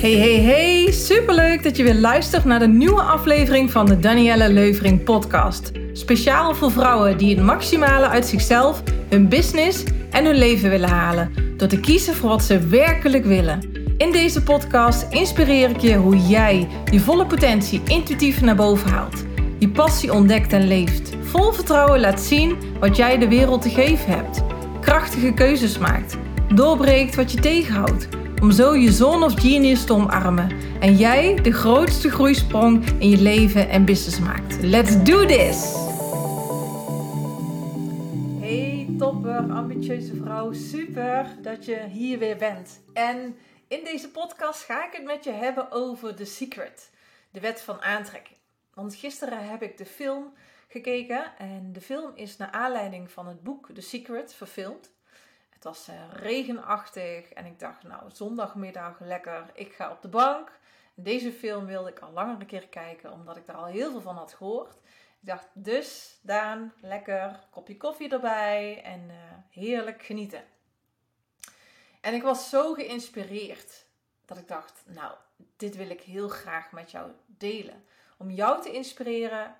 [0.00, 0.92] Hey, hey, hey!
[0.92, 5.72] Superleuk dat je weer luistert naar de nieuwe aflevering van de Danielle Leuvering podcast.
[5.92, 11.32] Speciaal voor vrouwen die het maximale uit zichzelf, hun business en hun leven willen halen.
[11.56, 13.60] Door te kiezen voor wat ze werkelijk willen.
[13.96, 19.24] In deze podcast inspireer ik je hoe jij je volle potentie intuïtief naar boven haalt.
[19.58, 21.12] Je passie ontdekt en leeft.
[21.22, 24.42] Vol vertrouwen laat zien wat jij de wereld te geven hebt.
[24.80, 26.16] Krachtige keuzes maakt.
[26.54, 28.08] Doorbreekt wat je tegenhoudt
[28.40, 30.50] om zo je zone of genius te omarmen
[30.80, 34.62] en jij de grootste groeisprong in je leven en business maakt.
[34.62, 35.74] Let's do this!
[38.40, 42.80] Hey topper, ambitieuze vrouw, super dat je hier weer bent.
[42.92, 43.36] En
[43.68, 46.90] in deze podcast ga ik het met je hebben over The Secret,
[47.30, 48.38] de wet van aantrekking.
[48.74, 50.32] Want gisteren heb ik de film
[50.68, 54.90] gekeken en de film is naar aanleiding van het boek The Secret verfilmd.
[55.60, 60.58] Het was uh, regenachtig en ik dacht, nou, zondagmiddag lekker, ik ga op de bank.
[60.94, 64.00] Deze film wilde ik al langer een keer kijken, omdat ik daar al heel veel
[64.00, 64.74] van had gehoord.
[65.20, 69.14] Ik dacht, dus Daan, lekker, kopje koffie erbij en uh,
[69.50, 70.44] heerlijk genieten.
[72.00, 73.86] En ik was zo geïnspireerd
[74.24, 75.14] dat ik dacht, nou,
[75.56, 77.84] dit wil ik heel graag met jou delen.
[78.18, 79.56] Om jou te inspireren,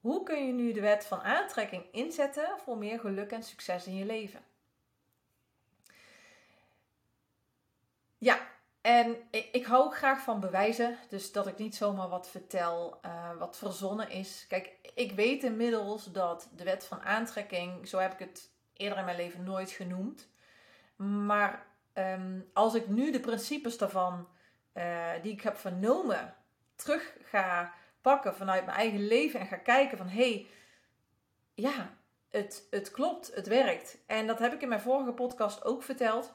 [0.00, 3.94] hoe kun je nu de wet van aantrekking inzetten voor meer geluk en succes in
[3.94, 4.50] je leven?
[8.22, 8.48] Ja,
[8.92, 10.98] en ik, ik, hou graag van bewijzen.
[11.08, 14.44] Dus dat ik niet zomaar wat vertel uh, wat verzonnen is.
[14.48, 19.04] Kijk, ik weet inmiddels dat de wet van aantrekking, zo heb ik het eerder in
[19.04, 20.28] mijn leven nooit genoemd.
[20.96, 24.28] Maar um, als ik nu de principes daarvan,
[24.74, 26.34] uh, die ik heb vernomen,
[26.76, 30.46] terug ga pakken vanuit mijn eigen leven en ga kijken van hé, hey,
[31.54, 31.96] ja,
[32.30, 33.98] het, het klopt, het werkt.
[34.06, 36.34] En dat heb ik in mijn vorige podcast ook verteld.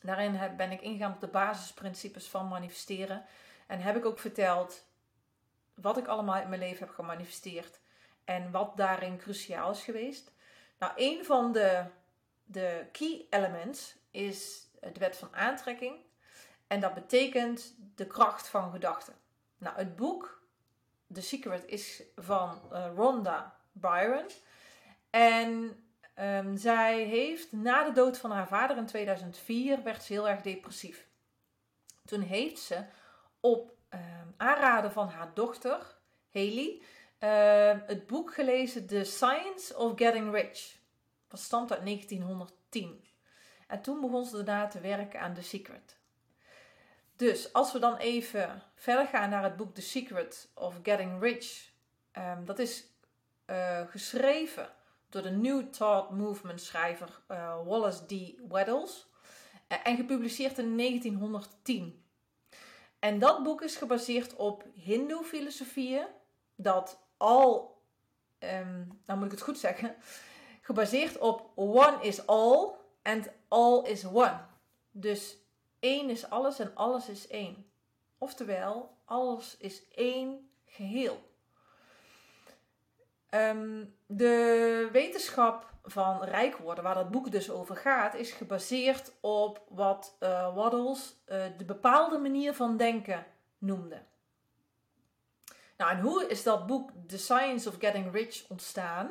[0.00, 3.24] Daarin ben ik ingegaan op de basisprincipes van manifesteren.
[3.66, 4.84] En heb ik ook verteld
[5.74, 7.80] wat ik allemaal in mijn leven heb gemanifesteerd.
[8.24, 10.32] En wat daarin cruciaal is geweest.
[10.78, 11.84] Nou, een van de,
[12.44, 15.96] de key elements is de wet van aantrekking.
[16.66, 19.14] En dat betekent de kracht van gedachten.
[19.58, 20.42] Nou, het boek
[21.12, 24.26] The Secret is van uh, Rhonda Byron.
[25.10, 25.82] En
[26.20, 30.40] Um, zij heeft na de dood van haar vader in 2004 werd ze heel erg
[30.40, 31.06] depressief.
[32.04, 32.84] Toen heeft ze
[33.40, 35.96] op um, aanraden van haar dochter
[36.32, 36.82] Haley
[37.20, 40.76] uh, het boek gelezen The Science of Getting Rich.
[41.28, 43.04] Dat stamt uit 1910.
[43.66, 45.96] En toen begon ze daarna te werken aan The Secret.
[47.16, 51.70] Dus als we dan even verder gaan naar het boek The Secret of Getting Rich.
[52.44, 52.86] Dat is
[53.46, 54.76] uh, geschreven
[55.08, 58.34] door de New Thought Movement schrijver uh, Wallace D.
[58.48, 59.06] Waddles
[59.68, 62.02] uh, en gepubliceerd in 1910.
[62.98, 66.06] En dat boek is gebaseerd op Hindoe filosofieën,
[66.56, 67.78] dat al,
[68.38, 69.96] um, nou moet ik het goed zeggen,
[70.60, 74.40] gebaseerd op one is all and all is one.
[74.90, 75.36] Dus
[75.80, 77.66] één is alles en alles is één.
[78.18, 81.27] Oftewel, alles is één geheel.
[83.30, 89.62] Um, de wetenschap van rijk worden, waar dat boek dus over gaat, is gebaseerd op
[89.68, 93.26] wat uh, Waddles uh, de bepaalde manier van denken
[93.58, 94.02] noemde.
[95.76, 99.10] Nou, en hoe is dat boek The Science of Getting Rich ontstaan?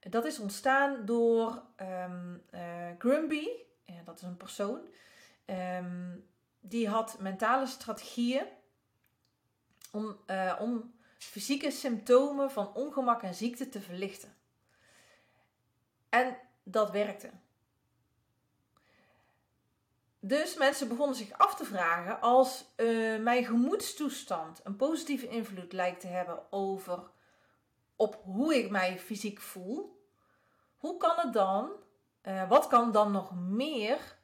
[0.00, 2.60] Dat is ontstaan door um, uh,
[2.98, 3.48] Grumby,
[4.04, 4.80] dat is een persoon,
[5.46, 6.28] um,
[6.60, 8.46] die had mentale strategieën
[9.92, 10.16] om,
[10.58, 10.93] om
[11.24, 14.36] fysieke symptomen van ongemak en ziekte te verlichten.
[16.08, 17.30] En dat werkte.
[20.26, 26.00] Dus mensen begonnen zich af te vragen: als uh, mijn gemoedstoestand een positieve invloed lijkt
[26.00, 27.10] te hebben over
[27.96, 30.06] op hoe ik mij fysiek voel,
[30.76, 31.70] hoe kan het dan,
[32.22, 34.16] uh, wat kan dan nog meer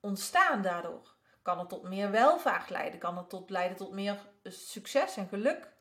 [0.00, 1.14] ontstaan daardoor?
[1.42, 3.00] Kan het tot meer welvaart leiden?
[3.00, 5.72] Kan het tot leiden tot meer succes en geluk?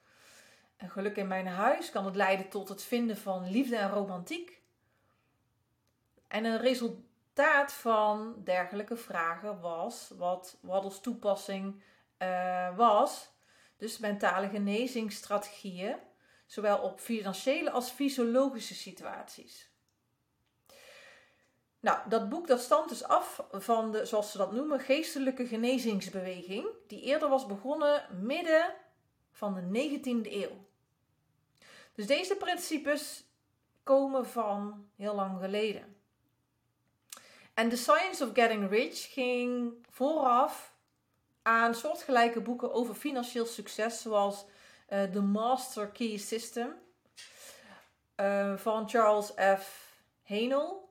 [0.79, 4.61] En geluk in mijn huis kan het leiden tot het vinden van liefde en romantiek.
[6.27, 11.83] En een resultaat van dergelijke vragen was wat Waddles toepassing
[12.19, 13.29] uh, was.
[13.77, 15.95] Dus mentale genezingsstrategieën,
[16.45, 19.69] zowel op financiële als fysiologische situaties.
[21.79, 26.67] Nou, dat boek dat stamt dus af van de, zoals ze dat noemen, geestelijke genezingsbeweging,
[26.87, 28.75] die eerder was begonnen midden
[29.31, 30.67] van de 19e eeuw.
[31.99, 33.23] Dus deze principes
[33.83, 35.95] komen van heel lang geleden.
[37.53, 40.75] En The Science of Getting Rich ging vooraf
[41.41, 44.45] aan soortgelijke boeken over financieel succes, zoals
[44.89, 46.73] uh, The Master Key System
[48.15, 49.93] uh, van Charles F.
[50.23, 50.89] Haenel.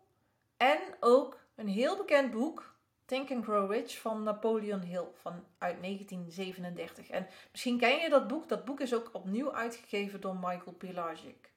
[0.56, 2.74] En ook een heel bekend boek,
[3.08, 7.10] Think and Grow Rich van Napoleon Hill van, uit 1937.
[7.10, 8.48] En misschien ken je dat boek.
[8.48, 11.50] Dat boek is ook opnieuw uitgegeven door Michael Pilarczyk.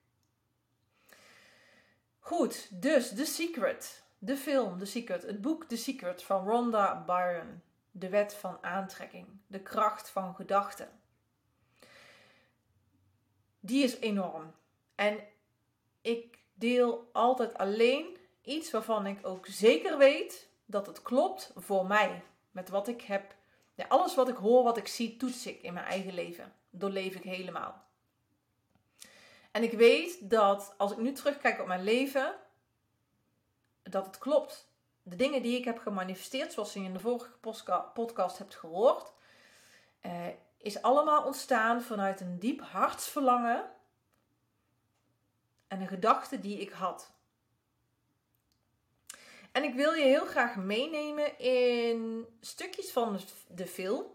[2.19, 4.03] Goed, dus The Secret.
[4.18, 5.21] De film The Secret.
[5.21, 7.59] Het boek The Secret van Rhonda Byrne.
[7.92, 9.27] De wet van aantrekking.
[9.48, 10.89] De kracht van gedachten.
[13.59, 14.53] Die is enorm.
[14.95, 15.19] En
[16.01, 22.24] ik deel altijd alleen iets waarvan ik ook zeker weet dat het klopt voor mij.
[22.52, 23.36] Met wat ik heb.
[23.88, 26.54] Alles wat ik hoor, wat ik zie, toets ik in mijn eigen leven.
[26.70, 27.84] Doorleef ik helemaal.
[29.52, 32.36] En ik weet dat als ik nu terugkijk op mijn leven,
[33.84, 34.70] dat het klopt.
[35.04, 37.32] De dingen die ik heb gemanifesteerd, zoals je in de vorige
[37.94, 39.14] podcast hebt gehoord,
[40.00, 40.28] eh,
[40.58, 43.72] is allemaal ontstaan vanuit een diep hartsverlangen
[45.68, 47.12] en een gedachte die ik had.
[49.51, 54.06] En ik wil je heel graag meenemen in stukjes van de film.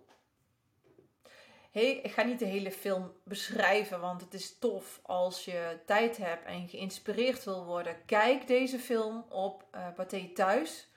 [1.71, 6.45] Ik ga niet de hele film beschrijven, want het is tof als je tijd hebt
[6.45, 8.05] en geïnspireerd wil worden.
[8.07, 10.89] Kijk deze film op uh, Pathé Thuis.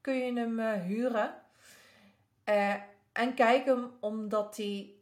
[0.00, 1.42] Kun je hem uh, huren.
[2.44, 2.74] Uh,
[3.12, 4.94] en kijk hem omdat hij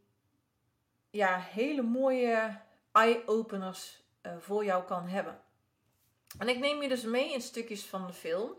[1.11, 2.61] ja, hele mooie
[2.93, 4.03] eye-openers
[4.39, 5.41] voor jou kan hebben.
[6.39, 8.55] En ik neem je dus mee in stukjes van de film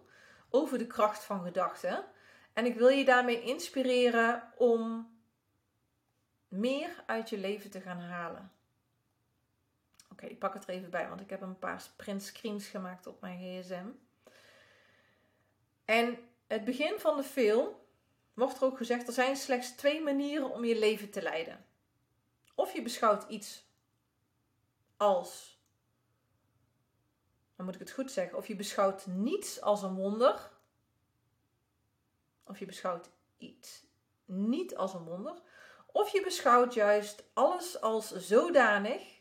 [0.51, 2.05] over de kracht van gedachten.
[2.53, 5.09] En ik wil je daarmee inspireren om
[6.47, 8.51] meer uit je leven te gaan halen.
[10.11, 13.07] Oké, ik pak het er even bij, want ik heb een paar print screens gemaakt
[13.07, 13.85] op mijn gsm.
[15.85, 16.17] En
[16.47, 17.67] het begin van de film
[18.33, 21.65] wordt er ook gezegd: er zijn slechts twee manieren om je leven te leiden.
[22.55, 23.69] Of je beschouwt iets
[24.97, 25.50] als,
[27.63, 30.51] moet ik het goed zeggen, of je beschouwt niets als een wonder,
[32.43, 33.83] of je beschouwt iets
[34.25, 35.41] niet als een wonder,
[35.85, 39.19] of je beschouwt juist alles als zodanig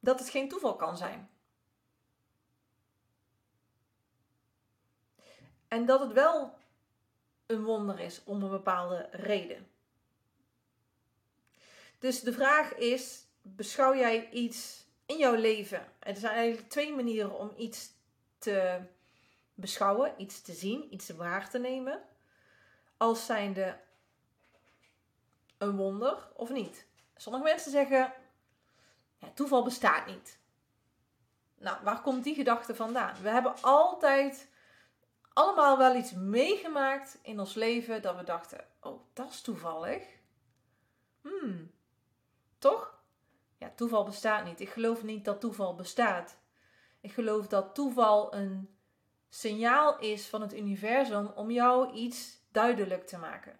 [0.00, 1.30] dat het geen toeval kan zijn.
[5.68, 6.58] En dat het wel
[7.46, 9.70] een wonder is om een bepaalde reden.
[11.98, 15.92] Dus de vraag is: beschouw jij iets in jouw leven?
[15.98, 17.90] Er zijn eigenlijk twee manieren om iets
[18.38, 18.80] te
[19.54, 22.02] beschouwen, iets te zien, iets waar te nemen,
[22.96, 23.80] als zijnde
[25.58, 26.86] een wonder of niet.
[27.16, 28.12] Sommige mensen zeggen,
[29.18, 30.38] ja, toeval bestaat niet.
[31.58, 33.16] Nou, waar komt die gedachte vandaan?
[33.22, 34.48] We hebben altijd
[35.32, 40.02] allemaal wel iets meegemaakt in ons leven dat we dachten, oh, dat is toevallig.
[41.20, 41.70] Hmm,
[42.58, 42.93] toch?
[43.74, 44.60] Toeval bestaat niet.
[44.60, 46.38] Ik geloof niet dat toeval bestaat.
[47.00, 48.76] Ik geloof dat toeval een
[49.28, 53.58] signaal is van het universum om jou iets duidelijk te maken.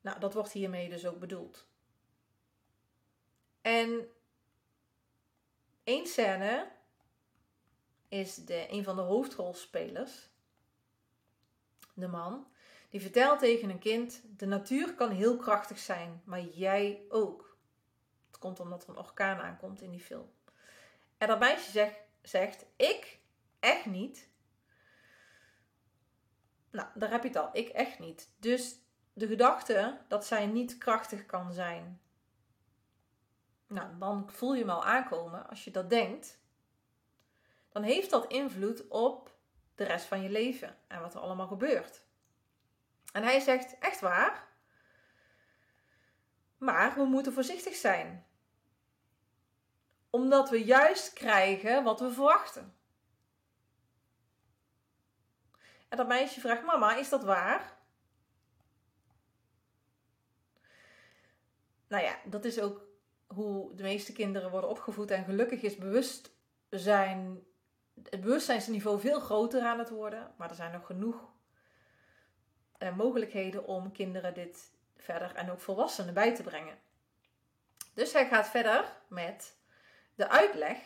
[0.00, 1.66] Nou, dat wordt hiermee dus ook bedoeld.
[3.60, 4.08] En
[5.84, 6.70] één scène
[8.08, 10.28] is de, een van de hoofdrolspelers,
[11.94, 12.46] de man,
[12.90, 17.45] die vertelt tegen een kind: De natuur kan heel krachtig zijn, maar jij ook.
[18.38, 20.30] Komt omdat er een orkaan aankomt in die film.
[21.18, 23.18] En dat meisje zegt, zegt: Ik
[23.60, 24.28] echt niet.
[26.70, 27.50] Nou, daar heb je het al.
[27.52, 28.34] Ik echt niet.
[28.38, 28.78] Dus
[29.12, 32.00] de gedachte dat zij niet krachtig kan zijn.
[33.66, 35.48] Nou, dan voel je hem al aankomen.
[35.48, 36.40] Als je dat denkt,
[37.68, 39.34] dan heeft dat invloed op
[39.74, 42.04] de rest van je leven en wat er allemaal gebeurt.
[43.12, 44.48] En hij zegt: Echt waar?
[46.58, 48.26] Maar we moeten voorzichtig zijn.
[50.10, 52.74] Omdat we juist krijgen wat we verwachten.
[55.88, 57.76] En dat meisje vraagt: Mama, is dat waar?
[61.88, 62.84] Nou ja, dat is ook
[63.26, 65.10] hoe de meeste kinderen worden opgevoed.
[65.10, 67.44] En gelukkig is bewustzijn,
[68.02, 70.34] het bewustzijnsniveau veel groter aan het worden.
[70.36, 71.34] Maar er zijn nog genoeg
[72.78, 76.78] eh, mogelijkheden om kinderen dit verder en ook volwassenen bij te brengen.
[77.94, 79.56] Dus hij gaat verder met
[80.14, 80.78] de uitleg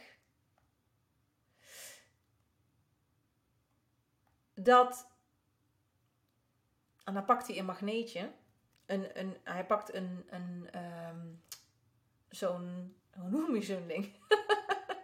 [4.64, 5.08] dat.
[7.04, 8.32] En dan pakt hij een magneetje.
[8.86, 10.68] Een, een, hij pakt een, een
[11.08, 11.42] um,
[12.28, 12.94] zo'n.
[13.10, 14.14] Hoe noem je zo'n ding?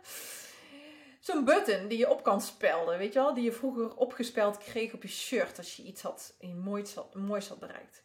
[1.20, 3.34] zo'n button die je op kan spelden, weet je wel?
[3.34, 7.48] Die je vroeger opgespeld kreeg op je shirt als je iets had, moois had, moois
[7.48, 8.04] had bereikt.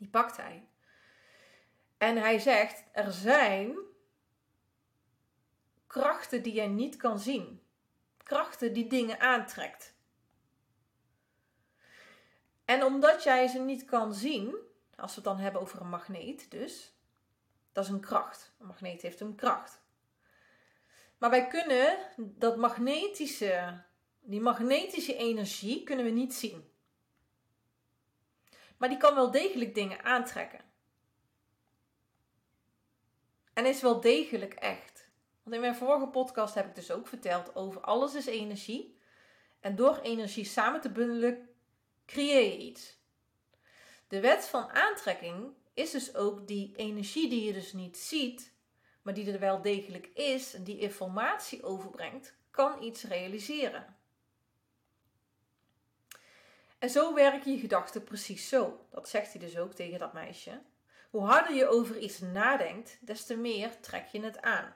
[0.00, 0.68] Die pakt hij.
[1.98, 3.76] En hij zegt, er zijn
[5.86, 7.62] krachten die jij niet kan zien.
[8.22, 9.94] Krachten die dingen aantrekt.
[12.64, 14.54] En omdat jij ze niet kan zien,
[14.96, 16.94] als we het dan hebben over een magneet dus,
[17.72, 18.52] dat is een kracht.
[18.58, 19.82] Een magneet heeft een kracht.
[21.18, 23.82] Maar wij kunnen dat magnetische,
[24.20, 26.69] die magnetische energie kunnen we niet zien.
[28.80, 30.60] Maar die kan wel degelijk dingen aantrekken.
[33.52, 35.08] En is wel degelijk echt.
[35.42, 38.98] Want in mijn vorige podcast heb ik dus ook verteld over alles is energie.
[39.60, 41.48] En door energie samen te bundelen
[42.06, 42.98] creëer je iets.
[44.08, 48.54] De wet van aantrekking is dus ook die energie die je dus niet ziet,
[49.02, 53.96] maar die er wel degelijk is en die informatie overbrengt, kan iets realiseren.
[56.80, 58.86] En zo werken je gedachten precies zo.
[58.90, 60.62] Dat zegt hij dus ook tegen dat meisje.
[61.10, 64.74] Hoe harder je over iets nadenkt, des te meer trek je het aan.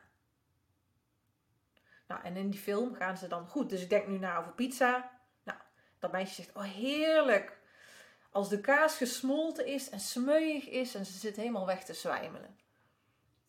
[2.08, 3.70] Nou, en in die film gaan ze dan goed.
[3.70, 5.10] Dus ik denk nu na over pizza.
[5.42, 5.58] Nou,
[5.98, 7.58] dat meisje zegt, oh heerlijk.
[8.30, 12.58] Als de kaas gesmolten is en smeuig is en ze zit helemaal weg te zwijmelen.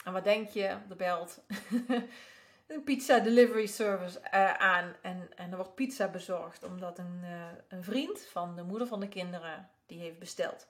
[0.04, 0.66] En wat denk je?
[0.66, 1.44] Er belt
[2.68, 7.48] een pizza delivery service uh, aan en, en er wordt pizza bezorgd omdat een, uh,
[7.68, 10.68] een vriend van de moeder van de kinderen die heeft besteld.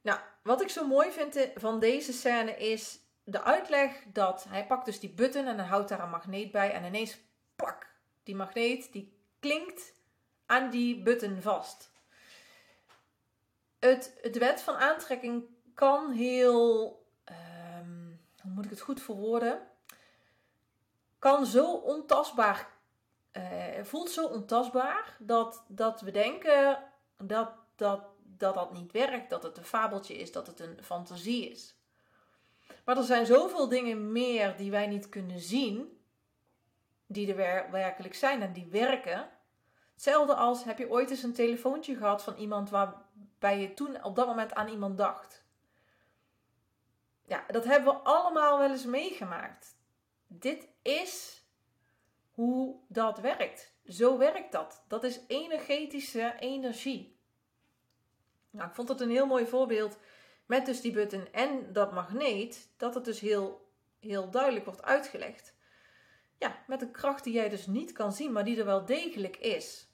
[0.00, 4.84] Nou, wat ik zo mooi vind van deze scène is de uitleg dat hij pakt
[4.84, 7.18] dus die button en hij houdt daar een magneet bij en ineens
[7.56, 7.86] pak,
[8.22, 9.92] die magneet die klinkt
[10.46, 11.90] aan die button vast.
[13.78, 16.99] Het, het wet van aantrekking kan heel,
[18.42, 19.68] hoe moet ik het goed verwoorden,
[21.18, 22.68] kan zo ontastbaar,
[23.32, 23.42] uh,
[23.82, 26.84] voelt zo ontastbaar dat, dat we denken
[27.16, 28.00] dat dat,
[28.38, 31.74] dat dat niet werkt, dat het een fabeltje is, dat het een fantasie is.
[32.84, 36.00] Maar er zijn zoveel dingen meer die wij niet kunnen zien,
[37.06, 39.28] die er werkelijk zijn en die werken.
[39.92, 44.16] Hetzelfde als heb je ooit eens een telefoontje gehad van iemand waarbij je toen op
[44.16, 45.44] dat moment aan iemand dacht.
[47.30, 49.76] Ja, dat hebben we allemaal wel eens meegemaakt.
[50.26, 51.44] Dit is
[52.30, 53.74] hoe dat werkt.
[53.84, 54.84] Zo werkt dat.
[54.88, 57.18] Dat is energetische energie.
[58.50, 59.98] Nou, ik vond het een heel mooi voorbeeld
[60.46, 65.54] met dus die button en dat magneet, dat het dus heel, heel duidelijk wordt uitgelegd.
[66.38, 69.36] Ja, met een kracht die jij dus niet kan zien, maar die er wel degelijk
[69.36, 69.88] is.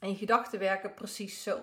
[0.00, 1.62] En je gedachten werken precies zo.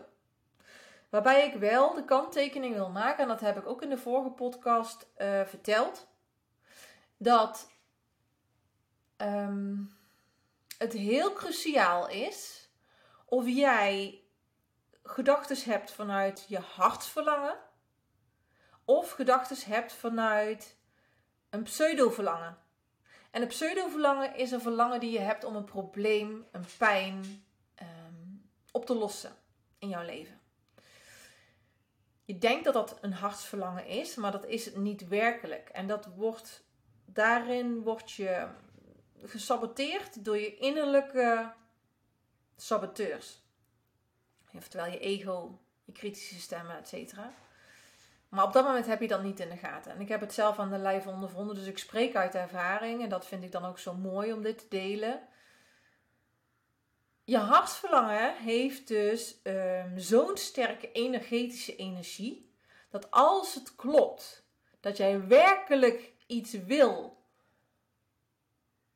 [1.15, 4.29] Waarbij ik wel de kanttekening wil maken, en dat heb ik ook in de vorige
[4.29, 6.07] podcast uh, verteld,
[7.17, 7.71] dat
[9.17, 9.97] um,
[10.77, 12.69] het heel cruciaal is
[13.25, 14.23] of jij
[15.03, 17.57] gedachten hebt vanuit je hartsverlangen
[18.85, 20.77] of gedachten hebt vanuit
[21.49, 22.57] een pseudo-verlangen.
[23.31, 27.45] En een pseudo-verlangen is een verlangen die je hebt om een probleem, een pijn
[27.81, 29.35] um, op te lossen
[29.79, 30.43] in jouw leven.
[32.25, 35.69] Je denkt dat dat een hartsverlangen is, maar dat is het niet werkelijk.
[35.69, 36.63] En dat wordt,
[37.05, 38.47] daarin word je
[39.23, 41.53] gesaboteerd door je innerlijke
[42.57, 43.43] saboteurs.
[44.53, 47.33] Oftewel je ego, je kritische stemmen, et cetera.
[48.29, 49.91] Maar op dat moment heb je dat niet in de gaten.
[49.91, 53.03] En ik heb het zelf aan de lijf ondervonden, dus ik spreek uit ervaring.
[53.03, 55.21] En dat vind ik dan ook zo mooi om dit te delen.
[57.25, 62.53] Je hartsverlangen heeft dus um, zo'n sterke energetische energie.
[62.89, 64.45] Dat als het klopt,
[64.79, 67.23] dat jij werkelijk iets wil.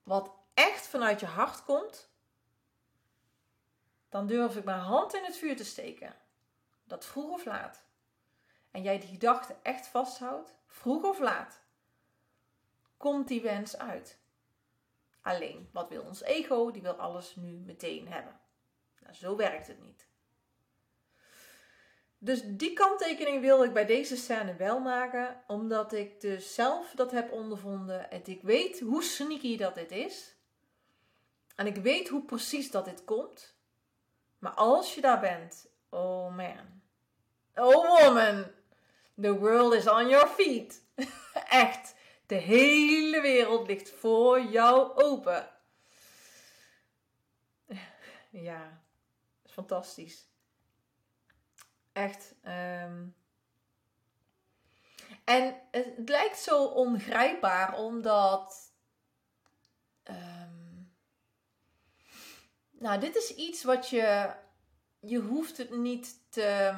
[0.04, 2.10] Wat echt vanuit je hart komt
[4.10, 6.16] dan durf ik mijn hand in het vuur te steken.
[6.84, 7.84] Dat vroeg of laat.
[8.72, 11.62] En jij die gedachte echt vasthoudt, vroeg of laat,
[12.98, 14.19] komt die wens uit.
[15.22, 16.72] Alleen, wat wil ons ego?
[16.72, 18.40] Die wil alles nu meteen hebben.
[19.00, 20.08] Nou, zo werkt het niet.
[22.18, 27.12] Dus die kanttekening wil ik bij deze scène wel maken, omdat ik dus zelf dat
[27.12, 30.36] heb ondervonden en ik weet hoe sneaky dat dit is.
[31.56, 33.58] En ik weet hoe precies dat dit komt.
[34.40, 36.82] Maar als je daar bent, oh man.
[37.56, 38.46] Oh woman.
[39.22, 40.84] The world is on your feet.
[41.50, 41.96] Echt.
[42.30, 45.50] De hele wereld ligt voor jou open.
[48.30, 48.84] Ja,
[49.46, 50.28] is fantastisch.
[51.92, 52.36] Echt.
[52.44, 53.16] Um...
[55.24, 58.74] En het, lijkt zo ongrijpbaar omdat.
[60.04, 60.84] Ehm,
[62.72, 64.34] nou, dit is iets wat je.
[65.00, 66.76] Je hoeft het niet te.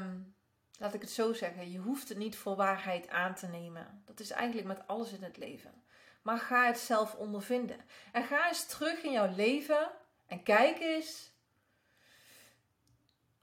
[0.82, 1.72] Laat ik het zo zeggen.
[1.72, 4.02] Je hoeft het niet voor waarheid aan te nemen.
[4.06, 5.84] Dat is eigenlijk met alles in het leven.
[6.22, 7.78] Maar ga het zelf ondervinden.
[8.12, 9.92] En ga eens terug in jouw leven
[10.28, 11.30] en kijk eens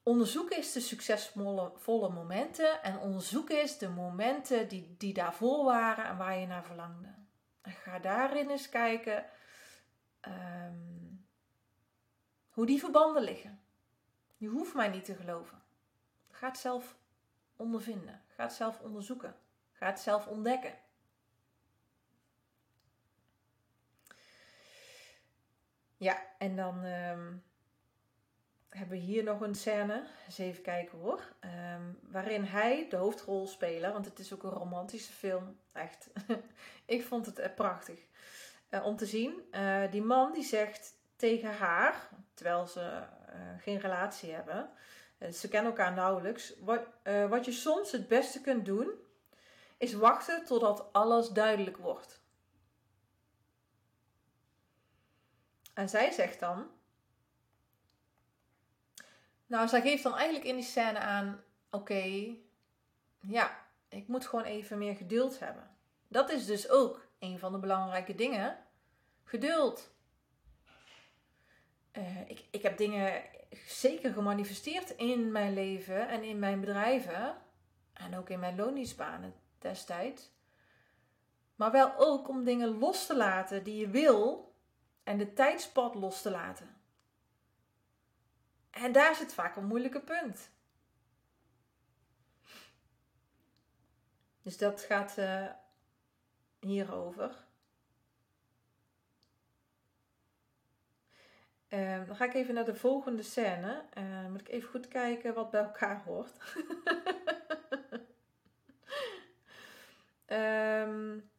[0.02, 6.16] Onderzoek eens de succesvolle momenten en onderzoek eens de momenten die, die daarvoor waren en
[6.16, 7.14] waar je naar verlangde.
[7.61, 9.25] En ga daarin eens kijken
[10.21, 10.75] ehm,
[12.49, 13.61] hoe die verbanden liggen.
[14.37, 15.62] Je hoeft mij niet te geloven.
[16.30, 16.97] Ga het zelf
[17.58, 18.22] ondervinden.
[18.26, 19.36] Ga het zelf onderzoeken.
[19.72, 20.74] Ga het zelf ontdekken.
[25.96, 26.84] Ja, en dan.
[26.84, 27.32] Ehm,
[28.68, 30.06] hebben we hier nog een scène.
[30.26, 31.34] Eens even kijken hoor.
[31.40, 35.58] Ehm, waarin hij de hoofdrolspeler, want het is ook een romantische film.
[35.72, 36.10] Echt.
[36.84, 38.06] ik vond het uh, prachtig
[38.70, 39.48] uh, om te zien.
[39.50, 43.02] Uh, die man die zegt tegen haar, terwijl ze
[43.58, 44.70] geen relatie hebben.
[45.18, 46.52] Ze kennen elkaar nauwelijks.
[46.60, 46.80] Wat,
[47.28, 48.90] wat je soms het beste kunt doen,
[49.76, 52.20] is wachten totdat alles duidelijk wordt.
[55.75, 56.70] En zij zegt dan:
[59.46, 62.34] nou, zij geeft dan eigenlijk in die scène aan: oké,
[63.20, 65.76] ja, ik moet gewoon even meer geduld hebben.
[66.08, 68.58] Dat is dus ook een van de belangrijke dingen:
[69.25, 69.90] geduld.
[71.92, 73.22] Uh, ik, ik heb dingen
[73.66, 77.36] zeker gemanifesteerd in mijn leven en in mijn bedrijven.
[77.92, 80.30] En ook in mijn loondienstbanen destijds.
[81.54, 84.52] Maar wel ook om dingen los te laten die je wil
[85.02, 86.76] en de tijdspad los te laten.
[88.70, 90.50] En daar zit vaak een moeilijke punt.
[94.42, 95.50] Dus dat gaat uh,
[96.60, 97.46] hierover.
[101.68, 103.85] Uh, dan ga ik even naar de volgende scène.
[103.98, 106.33] Uh, moet ik even goed kijken wat bij elkaar hoort.
[110.26, 111.31] um,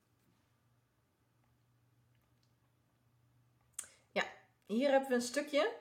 [4.17, 4.23] ja,
[4.65, 5.77] hier hebben we een stukje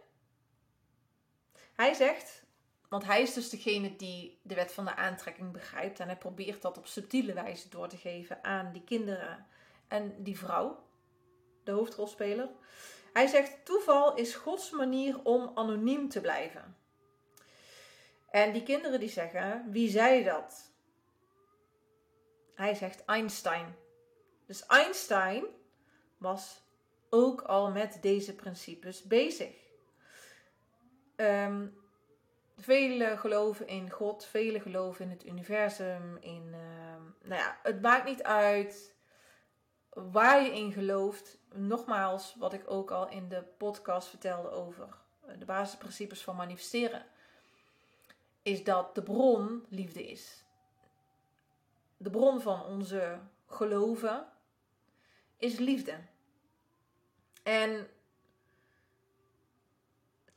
[1.78, 2.42] hij zegt,
[2.88, 6.62] want hij is dus degene die de wet van de aantrekking begrijpt en hij probeert
[6.62, 9.46] dat op subtiele wijze door te geven aan die kinderen
[9.88, 10.82] en die vrouw,
[11.64, 12.48] de hoofdrolspeler.
[13.18, 16.76] Hij zegt: toeval is Gods manier om anoniem te blijven.
[18.30, 20.72] En die kinderen die zeggen: wie zei dat?
[22.54, 23.76] Hij zegt Einstein.
[24.46, 25.44] Dus Einstein
[26.18, 26.62] was
[27.10, 29.54] ook al met deze principes bezig.
[31.16, 31.80] Um,
[32.56, 36.16] velen geloven in God, velen geloven in het universum.
[36.20, 38.96] In, ehm, nou ja, het maakt niet uit
[40.10, 41.38] waar je in gelooft.
[41.54, 44.88] Nogmaals, wat ik ook al in de podcast vertelde over
[45.38, 47.06] de basisprincipes van manifesteren,
[48.42, 50.44] is dat de bron liefde is.
[51.96, 54.26] De bron van onze geloven
[55.36, 55.98] is liefde.
[57.42, 57.88] En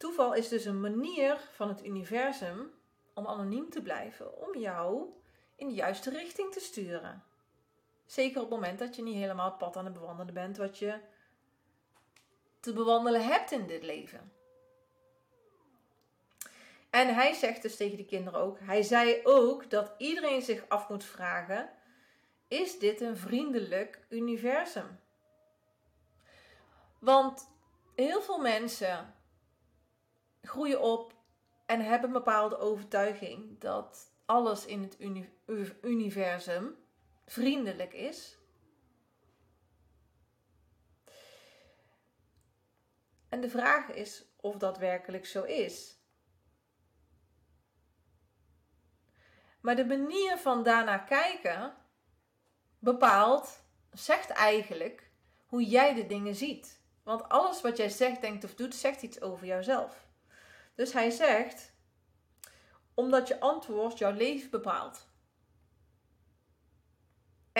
[0.01, 2.71] Toeval is dus een manier van het universum
[3.13, 5.09] om anoniem te blijven, om jou
[5.55, 7.23] in de juiste richting te sturen.
[8.11, 10.77] Zeker op het moment dat je niet helemaal het pad aan het bewandelen bent wat
[10.77, 10.99] je
[12.59, 14.31] te bewandelen hebt in dit leven.
[16.89, 20.89] En hij zegt dus tegen die kinderen ook, hij zei ook dat iedereen zich af
[20.89, 21.69] moet vragen,
[22.47, 24.99] is dit een vriendelijk universum?
[26.99, 27.49] Want
[27.95, 29.15] heel veel mensen
[30.41, 31.13] groeien op
[31.65, 34.97] en hebben een bepaalde overtuiging dat alles in het
[35.81, 36.79] universum
[37.25, 38.37] vriendelijk is.
[43.29, 45.99] En de vraag is of dat werkelijk zo is.
[49.61, 51.75] Maar de manier van daarnaar kijken
[52.79, 55.11] bepaalt, zegt eigenlijk
[55.45, 56.81] hoe jij de dingen ziet.
[57.03, 60.07] Want alles wat jij zegt, denkt of doet, zegt iets over jouzelf.
[60.75, 61.73] Dus hij zegt,
[62.93, 65.10] omdat je antwoord jouw leven bepaalt.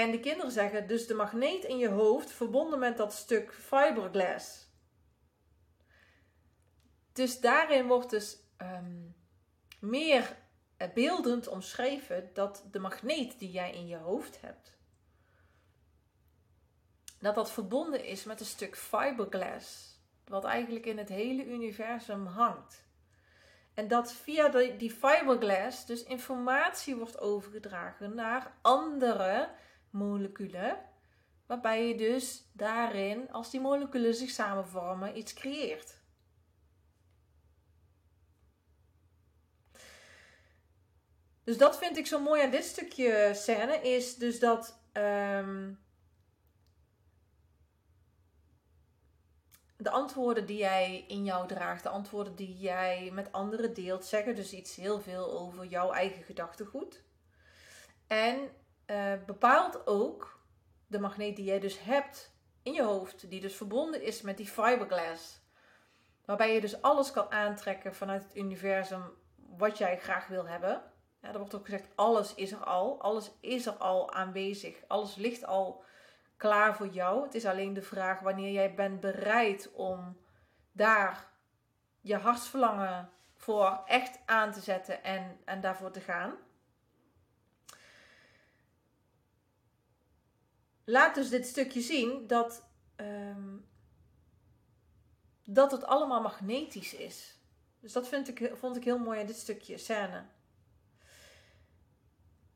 [0.01, 4.69] En de kinderen zeggen, dus de magneet in je hoofd verbonden met dat stuk fiberglass.
[7.13, 9.01] Dus daarin wordt dus ehm,
[9.79, 10.37] meer
[10.93, 14.77] beeldend omschreven dat de magneet die jij in je hoofd hebt,
[17.19, 22.85] dat dat verbonden is met een stuk fiberglass, wat eigenlijk in het hele universum hangt.
[23.73, 29.49] En dat via die fiberglass dus informatie wordt overgedragen naar andere
[29.91, 30.89] moleculen.
[31.45, 35.99] Waarbij je dus daarin, als die moleculen zich samenvormen, iets creëert.
[41.43, 45.73] Dus dat vind ik zo mooi aan dit stukje scène, is dus dat ehm,
[49.77, 54.35] de antwoorden die jij in jou draagt, de antwoorden die jij met anderen deelt, zeggen
[54.35, 57.03] dus iets heel veel over jouw eigen gedachtegoed.
[58.07, 58.49] En
[58.91, 60.39] uh, bepaalt ook
[60.87, 64.47] de magneet die jij dus hebt in je hoofd, die dus verbonden is met die
[64.47, 65.41] fiberglass.
[66.25, 69.03] Waarbij je dus alles kan aantrekken vanuit het universum
[69.35, 70.83] wat jij graag wil hebben.
[71.21, 73.01] Ja, er wordt ook gezegd, alles is er al.
[73.01, 74.77] Alles is er al aanwezig.
[74.87, 75.83] Alles ligt al
[76.37, 77.23] klaar voor jou.
[77.23, 80.17] Het is alleen de vraag wanneer jij bent bereid om
[80.71, 81.29] daar
[81.99, 86.33] je hartsverlangen voor echt aan te zetten en, en daarvoor te gaan.
[90.91, 93.65] Laat dus dit stukje zien dat, um,
[95.43, 97.37] dat het allemaal magnetisch is.
[97.79, 100.23] Dus dat vind ik, vond ik heel mooi aan dit stukje scène.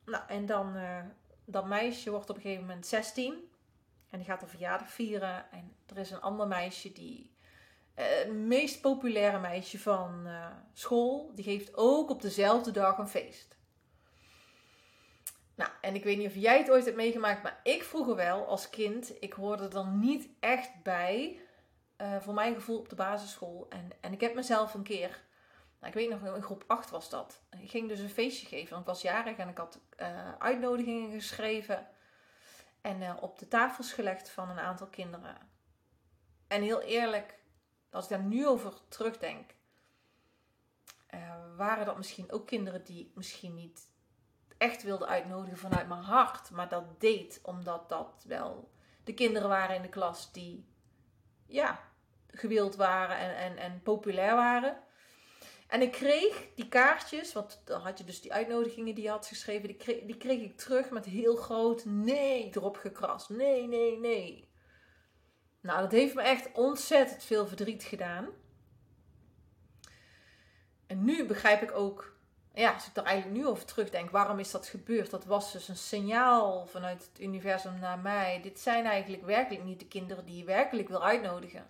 [0.06, 1.00] Nou, en dan, uh,
[1.46, 3.50] dat meisje wordt op een gegeven moment 16.
[4.10, 5.52] En die gaat een verjaardag vieren.
[5.52, 7.34] En er is een ander meisje die.
[7.96, 11.32] Uh, het meest populaire meisje van uh, school.
[11.36, 13.58] Die geeft ook op dezelfde dag een feest.
[15.56, 18.46] Nou, en ik weet niet of jij het ooit hebt meegemaakt, maar ik vroeger wel
[18.46, 19.14] als kind.
[19.20, 21.40] Ik hoorde er niet echt bij.
[22.02, 23.66] Uh, voor mijn gevoel op de basisschool.
[23.70, 25.24] En, en ik heb mezelf een keer
[25.80, 27.42] nou, ik weet nog, in groep 8 was dat.
[27.60, 31.12] Ik ging dus een feestje geven, want ik was jarig en ik had uh, uitnodigingen
[31.12, 31.88] geschreven.
[32.82, 35.38] En uh, op de tafels gelegd van een aantal kinderen.
[36.48, 37.40] En heel eerlijk,
[37.92, 39.54] als ik daar nu over terugdenk,
[41.58, 43.90] waren dat misschien ook kinderen die misschien niet
[44.66, 46.52] echt wilde uitnodigen vanuit mijn hart.
[46.52, 48.72] Maar dat deed omdat dat wel
[49.04, 50.66] de kinderen waren in de klas die,
[51.46, 51.80] ja,
[52.28, 54.78] gewild waren en, en, en populair waren.
[55.68, 59.28] En ik kreeg die kaartjes, want dan had je dus die uitnodigingen die je had
[59.28, 63.30] geschreven, die kreeg, die kreeg ik terug met heel groot nee erop gekrast.
[63.30, 64.50] Nee, nee, nee.
[65.62, 68.28] Nou, dat heeft me echt ontzettend veel verdriet gedaan.
[70.88, 72.15] En nu begrijp ik ook,
[72.56, 75.10] ja, als ik er eigenlijk nu over terugdenk, waarom is dat gebeurd?
[75.10, 78.40] Dat was dus een signaal vanuit het universum naar mij.
[78.42, 81.68] Dit zijn eigenlijk werkelijk niet de kinderen die je werkelijk wil uitnodigen.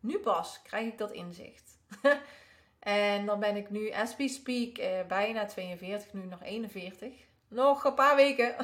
[0.00, 1.78] Nu pas krijg ik dat inzicht.
[2.82, 7.12] En dan ben ik nu, as we speak, eh, bijna 42, nu nog 41.
[7.48, 8.54] Nog een paar weken.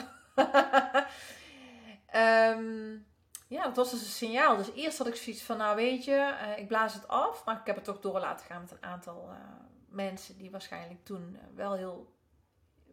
[2.14, 3.06] um,
[3.56, 4.56] ja, dat was dus een signaal.
[4.56, 7.44] Dus eerst had ik zoiets van, nou weet je, uh, ik blaas het af.
[7.44, 11.04] Maar ik heb het toch door laten gaan met een aantal uh, mensen die waarschijnlijk
[11.04, 12.14] toen uh, wel heel,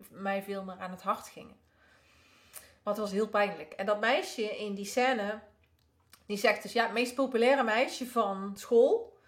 [0.09, 1.57] mij veel meer aan het hart gingen.
[2.83, 3.73] Maar het was heel pijnlijk.
[3.73, 5.41] En dat meisje in die scène,
[6.25, 9.19] die zegt dus, ja, het meest populaire meisje van school.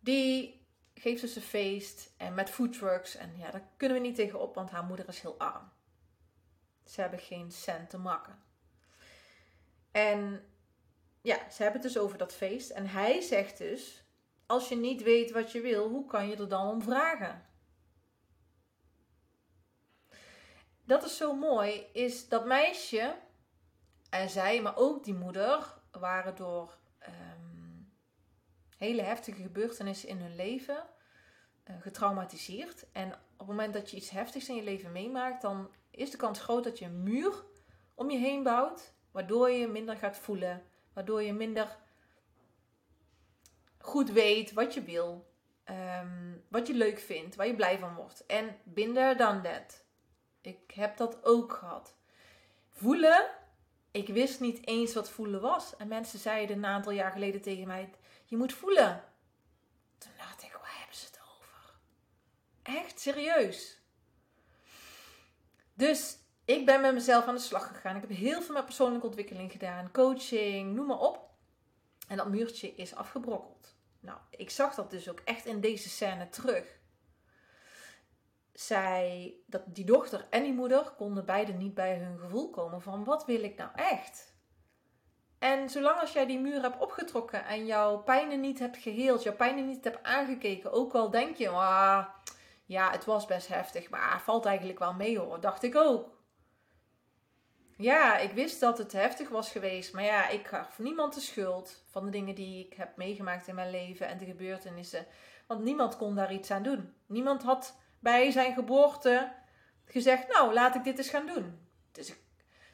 [0.00, 3.16] Die geeft dus een feest en met foodtrucks.
[3.16, 5.70] En ja, daar kunnen we niet tegenop, want haar moeder is heel arm.
[6.84, 8.42] Ze hebben geen cent te makken.
[9.90, 10.44] En
[11.20, 12.70] ja, ze hebben het dus over dat feest.
[12.70, 14.01] En hij zegt dus:
[14.52, 17.46] Als je niet weet wat je wil, hoe kan je er dan om vragen?
[20.84, 23.14] Dat is zo mooi, is dat meisje
[24.10, 26.78] en zij, maar ook die moeder, waren door
[28.76, 30.86] hele heftige gebeurtenissen in hun leven
[31.64, 32.86] uh, getraumatiseerd.
[32.92, 36.16] En op het moment dat je iets heftigs in je leven meemaakt, dan is de
[36.16, 37.44] kans groot dat je een muur
[37.94, 40.62] om je heen bouwt, waardoor je minder gaat voelen,
[40.92, 41.80] waardoor je minder
[43.82, 45.32] goed weet wat je wil,
[45.70, 48.26] um, wat je leuk vindt, waar je blij van wordt.
[48.26, 49.84] En binder dan dat.
[50.40, 51.94] Ik heb dat ook gehad.
[52.68, 53.30] Voelen,
[53.90, 55.76] ik wist niet eens wat voelen was.
[55.76, 57.90] En mensen zeiden een aantal jaar geleden tegen mij:
[58.24, 59.04] je moet voelen.
[59.98, 61.74] Toen dacht ik, waar hebben ze het over?
[62.62, 63.80] Echt serieus.
[65.74, 67.96] Dus ik ben met mezelf aan de slag gegaan.
[67.96, 71.31] Ik heb heel veel met persoonlijke ontwikkeling gedaan, coaching, noem maar op.
[72.12, 73.74] En dat muurtje is afgebrokkeld.
[74.00, 76.78] Nou, ik zag dat dus ook echt in deze scène terug.
[78.52, 83.04] Zij, dat die dochter en die moeder konden beide niet bij hun gevoel komen van
[83.04, 84.34] wat wil ik nou echt?
[85.38, 89.36] En zolang als jij die muur hebt opgetrokken en jouw pijnen niet hebt geheeld, jouw
[89.36, 92.06] pijnen niet hebt aangekeken, ook al denk je, ah,
[92.64, 96.21] ja, het was best heftig, maar valt eigenlijk wel mee hoor, dacht ik ook.
[97.82, 101.84] Ja, ik wist dat het heftig was geweest, maar ja, ik gaf niemand de schuld
[101.90, 105.06] van de dingen die ik heb meegemaakt in mijn leven en de gebeurtenissen.
[105.46, 106.94] Want niemand kon daar iets aan doen.
[107.06, 109.32] Niemand had bij zijn geboorte
[109.84, 111.68] gezegd, nou, laat ik dit eens gaan doen.
[111.92, 112.22] Dus ik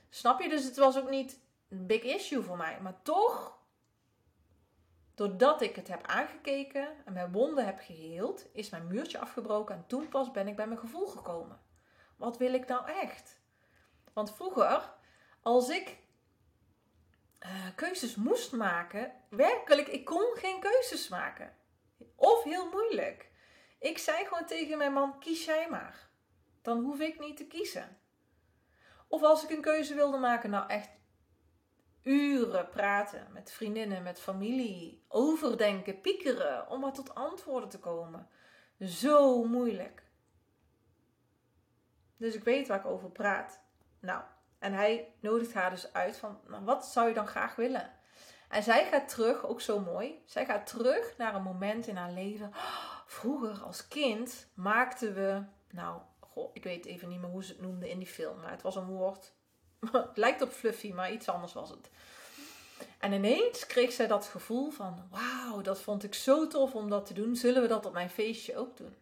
[0.09, 0.49] Snap je?
[0.49, 2.79] Dus het was ook niet een big issue voor mij.
[2.81, 3.59] Maar toch,
[5.15, 9.85] doordat ik het heb aangekeken en mijn wonden heb geheeld, is mijn muurtje afgebroken en
[9.87, 11.61] toen pas ben ik bij mijn gevoel gekomen.
[12.17, 13.41] Wat wil ik nou echt?
[14.13, 14.97] Want vroeger,
[15.49, 15.99] als ik
[17.41, 21.57] uh, keuzes moest maken, werkelijk, ik kon geen keuzes maken.
[22.15, 23.31] Of heel moeilijk.
[23.79, 26.09] Ik zei gewoon tegen mijn man: kies jij maar.
[26.63, 27.99] Dan hoef ik niet te kiezen.
[29.07, 30.91] Of als ik een keuze wilde maken, nou echt
[32.03, 38.29] uren praten met vriendinnen, met familie, overdenken, piekeren om maar tot antwoorden te komen.
[38.81, 40.03] Zo moeilijk.
[42.17, 43.61] Dus ik weet waar ik over praat.
[44.01, 44.23] Nou,
[44.59, 47.91] en hij nodigt haar dus uit van, wat zou je dan graag willen?
[48.49, 52.13] En zij gaat terug, ook zo mooi, zij gaat terug naar een moment in haar
[52.13, 52.51] leven.
[53.07, 56.01] vroeger als kind maakten we, nou,
[56.53, 58.77] ik weet even niet meer hoe ze het noemden in die film, maar het was
[58.77, 59.33] een woord.
[59.93, 61.91] het lijkt op fluffy, maar iets anders was het.
[62.99, 67.07] En ineens kreeg zij dat gevoel van, wauw, dat vond ik zo tof om dat
[67.07, 67.37] te doen.
[67.37, 68.97] Zullen we dat op mijn feestje ook doen?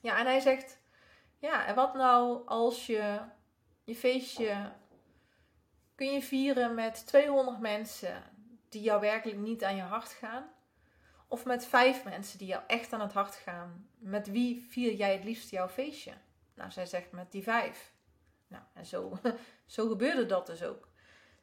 [0.00, 0.78] Ja, en hij zegt,
[1.38, 3.18] ja, en wat nou als je
[3.86, 4.72] je feestje
[5.94, 8.22] kun je vieren met 200 mensen
[8.68, 10.50] die jou werkelijk niet aan je hart gaan?
[11.28, 13.88] Of met vijf mensen die jou echt aan het hart gaan?
[13.98, 16.12] Met wie vier jij het liefst jouw feestje?
[16.54, 17.92] Nou, zij zegt met die vijf.
[18.48, 19.18] Nou, en zo,
[19.66, 20.88] zo gebeurde dat dus ook.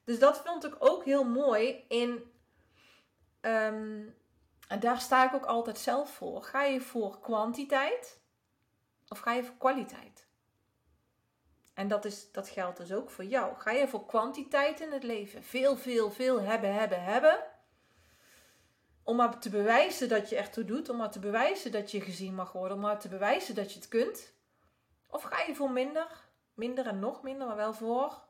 [0.03, 2.31] Dus dat vond ik ook heel mooi in.
[3.41, 4.01] Ehm,
[4.67, 6.43] en daar sta ik ook altijd zelf voor.
[6.43, 8.21] Ga je voor kwantiteit
[9.07, 10.12] of ga je voor kwaliteit?
[11.73, 13.55] En dat, is, dat geldt dus ook voor jou.
[13.57, 15.43] Ga je voor kwantiteit in het leven?
[15.43, 17.43] Veel, veel, veel hebben, hebben, hebben.
[19.03, 20.89] Om maar te bewijzen dat je echt toe doet.
[20.89, 22.77] Om maar te bewijzen dat je gezien mag worden.
[22.77, 24.33] Om maar te bewijzen dat je het kunt.
[25.09, 26.07] Of ga je voor minder?
[26.53, 28.21] Minder en nog minder, maar wel voor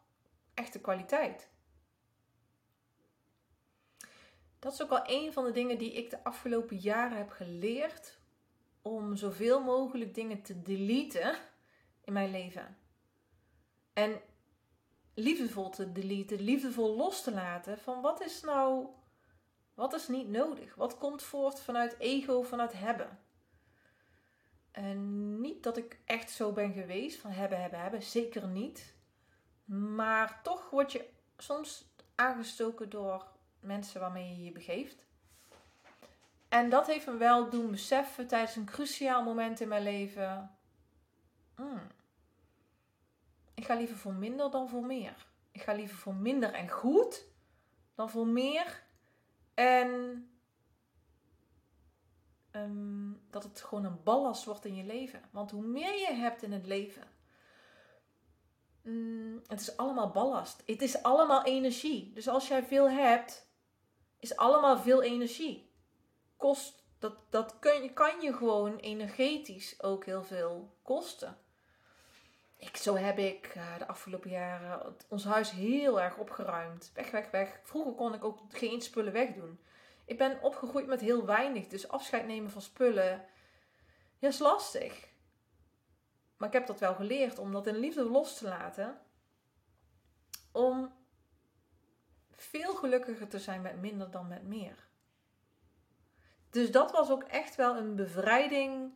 [0.53, 1.49] echte kwaliteit.
[4.59, 8.19] Dat is ook wel een van de dingen die ik de afgelopen jaren heb geleerd.
[8.81, 11.35] Om zoveel mogelijk dingen te deleten
[12.03, 12.77] in mijn leven.
[13.93, 14.21] En
[15.13, 18.87] liefdevol te deleten, liefdevol los te laten van wat is nou,
[19.73, 20.75] wat is niet nodig?
[20.75, 23.19] Wat komt voort vanuit ego, vanuit hebben?
[24.71, 28.95] En niet dat ik echt zo ben geweest van hebben, hebben, hebben, zeker niet.
[29.65, 33.27] Maar toch word je soms aangestoken door
[33.59, 35.05] mensen waarmee je je begeeft.
[36.49, 40.57] En dat heeft me wel doen beseffen tijdens een cruciaal moment in mijn leven.
[41.55, 41.81] Hmm,
[43.63, 45.27] ik ga liever voor minder dan voor meer.
[45.51, 47.25] Ik ga liever voor minder en goed
[47.95, 48.83] dan voor meer.
[49.53, 49.89] En
[52.51, 55.21] ehm, dat het gewoon een ballast wordt in je leven.
[55.31, 57.03] Want hoe meer je hebt in het leven,
[58.81, 60.63] mm, het is allemaal ballast.
[60.65, 62.13] Het is allemaal energie.
[62.13, 63.47] Dus als jij veel hebt,
[64.19, 65.71] is allemaal veel energie.
[66.37, 71.37] Kost, dat, dat kun, kan je gewoon energetisch ook heel veel kosten.
[72.67, 76.91] Ik, zo heb ik uh, de afgelopen jaren ons huis heel erg opgeruimd.
[76.93, 77.59] Weg, weg, weg.
[77.63, 79.59] Vroeger kon ik ook geen spullen wegdoen.
[80.05, 83.25] Ik ben opgegroeid met heel weinig, dus afscheid nemen van spullen
[84.23, 85.07] ja, is lastig.
[86.37, 89.01] Maar ik heb dat wel geleerd om dat in liefde los te laten.
[90.51, 90.93] Om
[92.31, 94.87] veel gelukkiger te zijn met minder dan met meer.
[96.49, 98.93] Dus dat was ook echt wel een bevrijding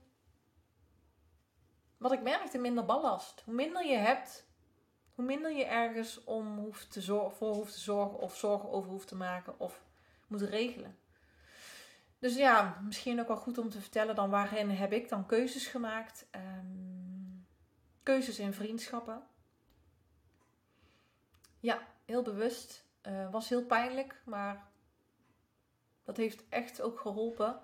[1.97, 3.41] wat ik merkte, minder ballast.
[3.45, 4.45] Hoe minder je hebt,
[5.15, 8.89] hoe minder je ergens om hoeft te zorgen, voor hoeft te zorgen of zorgen over
[8.91, 9.81] hoeft te maken of
[10.27, 10.97] moet regelen.
[12.19, 15.67] Dus ja, misschien ook wel goed om te vertellen dan waarin heb ik dan keuzes
[15.67, 16.27] gemaakt.
[16.31, 17.47] Um,
[18.03, 19.27] keuzes in vriendschappen.
[21.59, 22.85] Ja, heel bewust.
[23.07, 24.67] Uh, was heel pijnlijk, maar
[26.03, 27.61] dat heeft echt ook geholpen.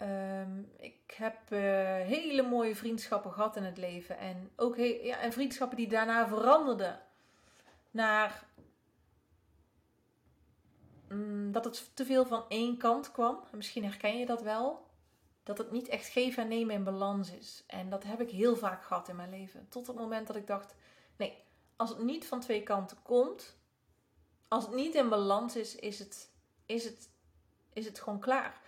[0.00, 1.60] Ehm, ik heb uh,
[2.06, 4.18] hele mooie vriendschappen gehad in het leven.
[4.18, 7.00] En ook ja, en vriendschappen die daarna veranderden.
[7.90, 8.46] Naar
[11.08, 13.40] mm, dat het te veel van één kant kwam.
[13.52, 14.88] Misschien herken je dat wel.
[15.42, 17.64] Dat het niet echt geven en nemen in balans is.
[17.66, 19.68] En dat heb ik heel vaak gehad in mijn leven.
[19.68, 20.74] Tot het moment dat ik dacht:
[21.16, 21.44] nee,
[21.76, 23.58] als het niet van twee kanten komt.
[24.48, 26.30] Als het niet in balans is, is het,
[26.66, 27.10] is het,
[27.72, 28.60] is het gewoon klaar.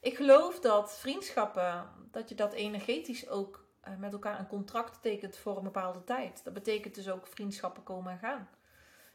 [0.00, 5.36] Ik geloof dat vriendschappen, dat je dat energetisch ook eh, met elkaar een contract tekent
[5.36, 6.44] voor een bepaalde tijd.
[6.44, 8.48] Dat betekent dus ook vriendschappen komen en gaan.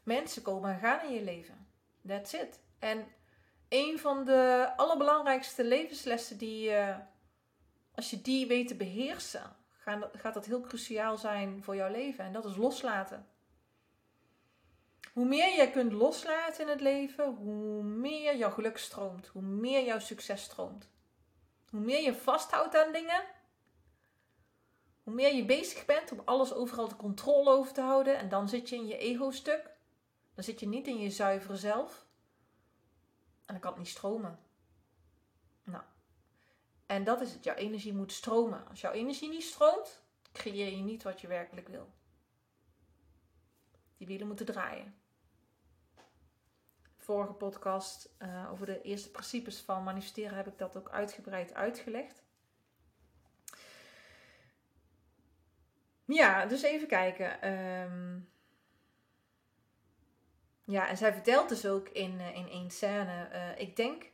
[0.02, 1.66] Mensen komen en gaan in je leven.
[2.06, 2.60] That's it.
[2.78, 3.06] En
[3.68, 6.96] een van de allerbelangrijkste levenslessen die je,
[7.94, 9.56] als je die weet te beheersen,
[10.12, 12.24] gaat dat heel cruciaal zijn voor jouw leven.
[12.24, 13.28] En dat is loslaten.
[15.14, 19.84] Hoe meer jij kunt loslaten in het leven, hoe meer jouw geluk stroomt, hoe meer
[19.84, 20.88] jouw succes stroomt.
[21.70, 23.24] Hoe meer je vasthoudt aan dingen,
[25.02, 28.48] hoe meer je bezig bent om alles overal de controle over te houden en dan
[28.48, 29.70] zit je in je ego-stuk.
[30.34, 32.06] Dan zit je niet in je zuivere zelf.
[33.44, 34.38] En dan kan het niet stromen.
[35.64, 35.82] Nou,
[36.86, 37.44] en dat is het.
[37.44, 38.68] Jouw energie moet stromen.
[38.68, 41.88] Als jouw energie niet stroomt, creëer je niet wat je werkelijk wil.
[43.96, 45.02] Die wielen moeten draaien.
[47.04, 52.22] Vorige podcast uh, over de eerste principes van manifesteren heb ik dat ook uitgebreid uitgelegd.
[56.04, 57.52] Ja, dus even kijken.
[57.52, 58.28] Um,
[60.64, 63.28] ja, en zij vertelt dus ook in, uh, in één scène.
[63.32, 64.10] Uh, ik denk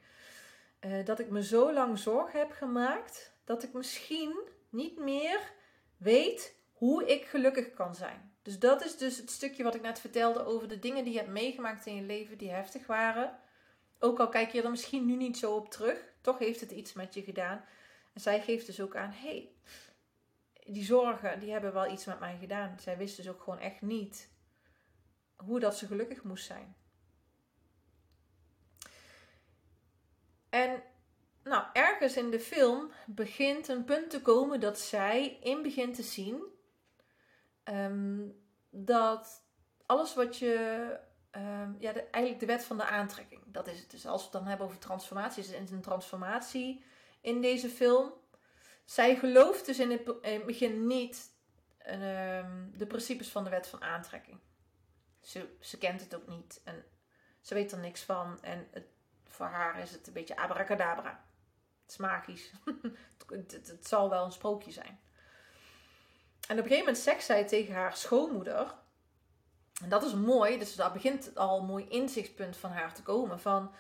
[1.05, 5.53] dat ik me zo lang zorgen heb gemaakt dat ik misschien niet meer
[5.97, 8.30] weet hoe ik gelukkig kan zijn.
[8.43, 11.19] Dus dat is dus het stukje wat ik net vertelde over de dingen die je
[11.19, 13.39] hebt meegemaakt in je leven die heftig waren.
[13.99, 16.93] Ook al kijk je er misschien nu niet zo op terug, toch heeft het iets
[16.93, 17.65] met je gedaan.
[18.13, 19.53] En zij geeft dus ook aan, hey,
[20.65, 22.79] die zorgen, die hebben wel iets met mij gedaan.
[22.81, 24.31] Zij wist dus ook gewoon echt niet
[25.37, 26.77] hoe dat ze gelukkig moest zijn.
[30.49, 30.83] En
[31.43, 36.03] nou, ergens in de film begint een punt te komen dat zij in begint te
[36.03, 36.50] zien
[37.71, 38.29] ehm,
[38.71, 39.43] dat
[39.87, 40.97] alles wat je,
[41.37, 43.91] um, ja, de, eigenlijk de wet van de aantrekking, dat is het.
[43.91, 46.85] Dus als we het dan hebben over transformatie, is een transformatie
[47.21, 48.13] in deze film.
[48.85, 50.05] Zij gelooft dus in het,
[50.47, 51.31] begin niet
[51.87, 54.39] uh, de principes van de wet van aantrekking.
[55.21, 56.85] Ze, ze kent het ook niet en
[57.41, 58.43] ze weet er niks van.
[58.43, 58.69] En
[59.29, 61.25] voor haar is het een beetje abracadabra.
[61.83, 62.53] Het is magisch.
[63.27, 65.01] het, zal wel een sprookje zijn.
[66.51, 68.75] En op een gegeven moment zegt zij tegen haar schoonmoeder.
[69.83, 73.41] En dat is mooi, dus daar begint al een mooi inzichtspunt van haar te komen.
[73.41, 73.73] Van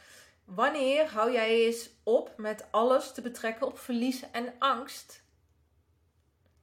[0.45, 5.23] wanneer hou jij eens op met alles te betrekken op verlies en angst?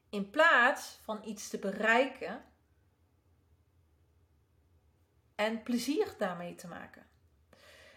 [0.09, 2.43] In plaats van iets te bereiken
[5.35, 7.05] en plezier daarmee te maken.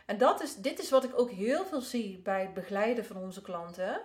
[0.07, 3.17] En dat is, dit is wat ik ook heel veel zie bij het begeleiden van
[3.17, 4.03] onze klanten.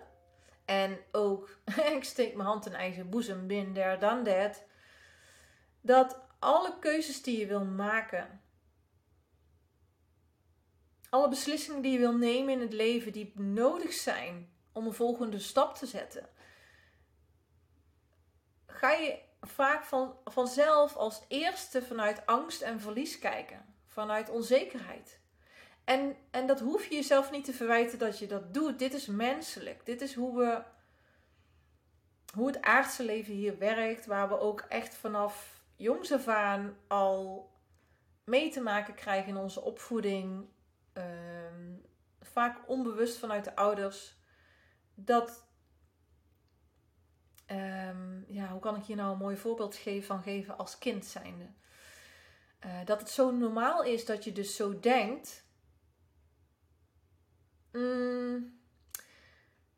[0.65, 1.49] En ook,
[1.97, 4.63] ik steek mijn hand in eigen boezem, bin there, dan that.
[5.81, 8.41] Dat alle keuzes die je wil maken,
[11.09, 15.39] alle beslissingen die je wil nemen in het leven, die nodig zijn om een volgende
[15.39, 16.29] stap te zetten,
[18.65, 23.73] ga je vaak van, vanzelf als eerste vanuit angst en verlies kijken.
[23.85, 25.19] Vanuit onzekerheid.
[25.85, 28.79] En, en dat hoef je jezelf niet te verwijten dat je dat doet.
[28.79, 29.85] Dit is menselijk.
[29.85, 30.61] Dit is hoe we.
[32.33, 34.05] Hoe het aardse leven hier werkt.
[34.05, 37.49] Waar we ook echt vanaf jongs af aan al
[38.23, 40.45] mee te maken krijgen in onze opvoeding.
[40.93, 41.73] Ehm,
[42.21, 44.15] vaak onbewust vanuit de ouders.
[44.95, 45.45] Dat
[47.51, 51.05] um, ja, hoe kan ik hier nou een mooi voorbeeld geven van geven als kind
[51.05, 51.45] zijnde?
[52.65, 55.44] Uh, dat het zo normaal is dat je dus zo denkt.
[57.75, 58.59] Mm,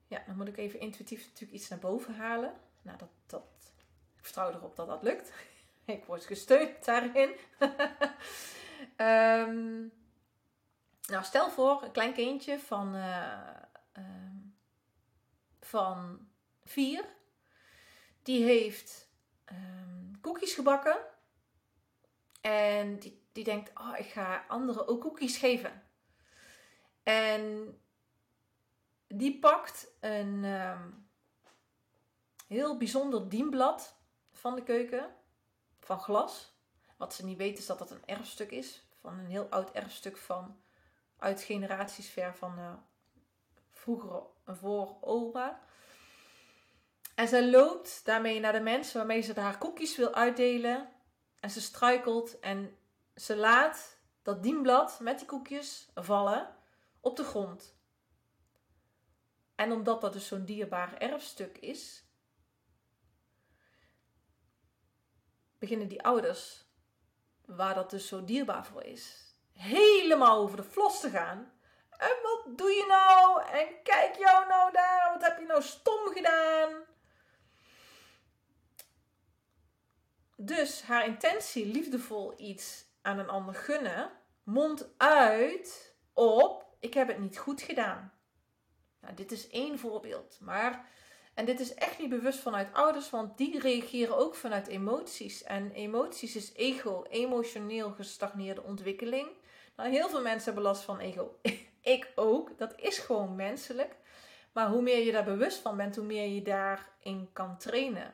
[0.08, 2.54] ja, dan moet ik even intuïtief natuurlijk iets naar boven halen.
[2.82, 3.44] Nou, dat, dat,
[4.18, 5.32] ik vertrouw erop dat dat lukt.
[5.86, 7.30] ik word gesteund daarin.
[8.98, 9.92] um,
[11.12, 13.50] nou, stel voor een klein kindje van, uh,
[13.98, 14.04] uh,
[15.60, 16.28] van
[16.64, 17.06] vier
[18.24, 19.10] die heeft
[19.52, 20.98] um, koekjes gebakken.
[22.42, 25.84] En die, die denkt, oh, ik ga anderen ook koekjes geven.
[27.04, 27.78] En
[29.08, 31.10] die pakt een um,
[32.48, 33.96] heel bijzonder dienblad
[34.32, 35.16] van de keuken,
[35.80, 36.56] van glas.
[36.98, 40.18] Wat ze niet weten is dat dat een erfstuk is, van een heel oud erfstuk
[40.18, 40.60] van
[41.18, 42.74] uit generaties ver van uh,
[43.72, 45.56] vroeger voor.
[47.16, 50.90] En ze loopt daarmee naar de mensen waarmee ze haar koekjes wil uitdelen.
[51.40, 52.78] En ze struikelt en
[53.16, 56.56] ze laat dat dienblad met die koekjes vallen
[57.00, 57.77] op de grond.
[59.58, 62.06] En omdat dat dus zo'n dierbaar erfstuk is,
[65.60, 66.66] beginnen die ouders,
[67.46, 71.52] waar dat dus zo dierbaar voor is, helemaal over de vlos te gaan.
[71.90, 73.44] En wat doe je nou?
[73.58, 76.84] En kijk jou nou daar, wat heb je nou stom gedaan?
[80.36, 84.12] Dus haar intentie, liefdevol iets aan een ander gunnen,
[84.44, 88.17] mondt uit op: ik heb het niet goed gedaan.
[89.08, 90.86] Nou, dit is één voorbeeld, maar
[91.34, 95.44] En dit is echt niet bewust vanuit ouders, want die reageren ook vanuit emoties.
[95.44, 99.28] En emoties is ego, emotioneel gestagneerde ontwikkeling.
[99.76, 101.40] Nou, heel veel mensen hebben last van ego.
[101.82, 102.58] Ik ook.
[102.58, 103.96] Dat is gewoon menselijk.
[104.52, 108.14] Maar hoe meer je daar bewust van bent, hoe meer je daarin kan trainen.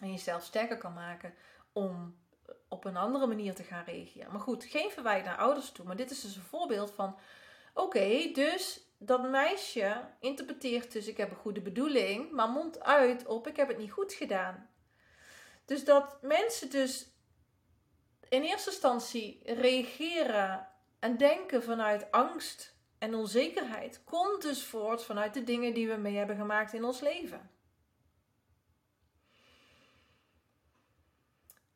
[0.00, 1.34] En jezelf sterker kan maken
[1.72, 2.16] om
[2.68, 4.32] op een andere manier te gaan reageren.
[4.32, 5.86] Maar goed, geen verwijt naar ouders toe.
[5.86, 7.16] Maar dit is dus een voorbeeld van:
[7.74, 13.46] oké, dus dat meisje interpreteert dus ik heb een goede bedoeling, maar mond uit op
[13.46, 14.70] ik heb het niet goed gedaan.
[15.64, 17.10] Dus dat mensen dus
[18.28, 25.44] in eerste instantie reageren en denken vanuit angst en onzekerheid, komt dus voort vanuit de
[25.44, 27.50] dingen die we mee hebben gemaakt in ons leven.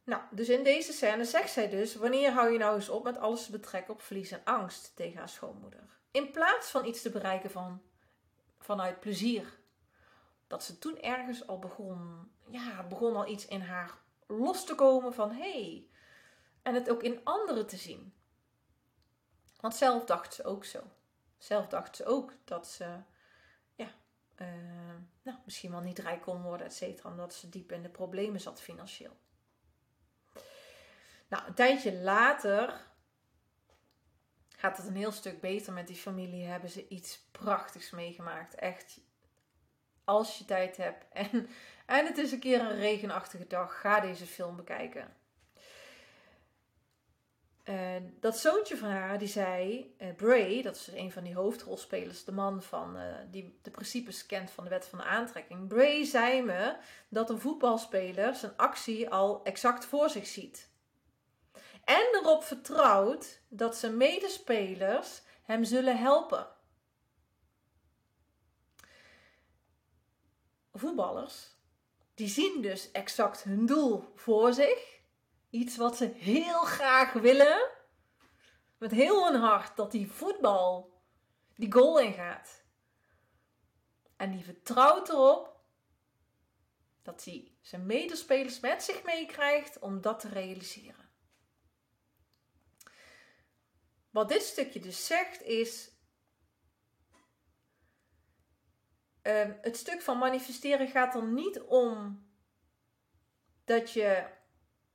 [0.04, 3.18] Nou, dus in deze scène zegt zij dus: Wanneer hou je nou eens op met
[3.18, 6.02] alles te betrekken op verlies en angst tegen haar schoonmoeder?
[6.14, 7.82] In plaats van iets te bereiken van,
[8.58, 9.58] vanuit plezier.
[10.46, 15.14] Dat ze toen ergens al begon, ja, begon al iets in haar los te komen
[15.14, 15.50] van hé.
[15.50, 15.88] Hey,
[16.62, 18.14] en het ook in anderen te zien.
[19.60, 20.82] Want zelf dacht ze ook zo.
[21.38, 22.98] Zelf dacht ze ook dat ze,
[23.74, 23.88] ja,
[24.36, 24.48] uh,
[25.22, 27.10] nou, misschien wel niet rijk kon worden, et cetera.
[27.10, 29.16] Omdat ze diep in de problemen zat financieel.
[31.28, 32.92] Nou, een tijdje later
[34.64, 36.44] gaat het een heel stuk beter met die familie.
[36.44, 38.54] Hebben ze iets prachtigs meegemaakt.
[38.54, 39.00] Echt,
[40.04, 41.04] als je tijd hebt.
[41.12, 41.48] En,
[41.86, 43.80] en het is een keer een regenachtige dag.
[43.80, 45.16] Ga deze film bekijken.
[48.20, 52.32] dat zoontje van haar, die zei, uh, Bray, dat is een van die hoofdrolspelers, de
[52.32, 55.68] man van, uh, die de principes kent van de wet van de aantrekking.
[55.68, 56.76] Bray zei me
[57.08, 60.72] dat een voetbalspeler zijn actie al exact voor zich ziet
[61.84, 66.48] en erop vertrouwt dat zijn medespelers hem zullen helpen.
[70.72, 71.56] Voetballers,
[72.14, 75.00] die zien dus exact hun doel voor zich.
[75.50, 77.70] Iets wat ze heel graag willen.
[78.78, 80.92] Met heel hun hart dat die voetbal
[81.54, 82.64] die goal ingaat.
[84.16, 85.60] En die vertrouwt erop
[87.02, 91.03] dat hij zijn medespelers met zich meekrijgt om dat te realiseren.
[94.14, 95.90] Wat dit stukje dus zegt is.
[99.22, 102.24] Ehm, het stuk van manifesteren gaat er niet om
[103.64, 104.26] dat je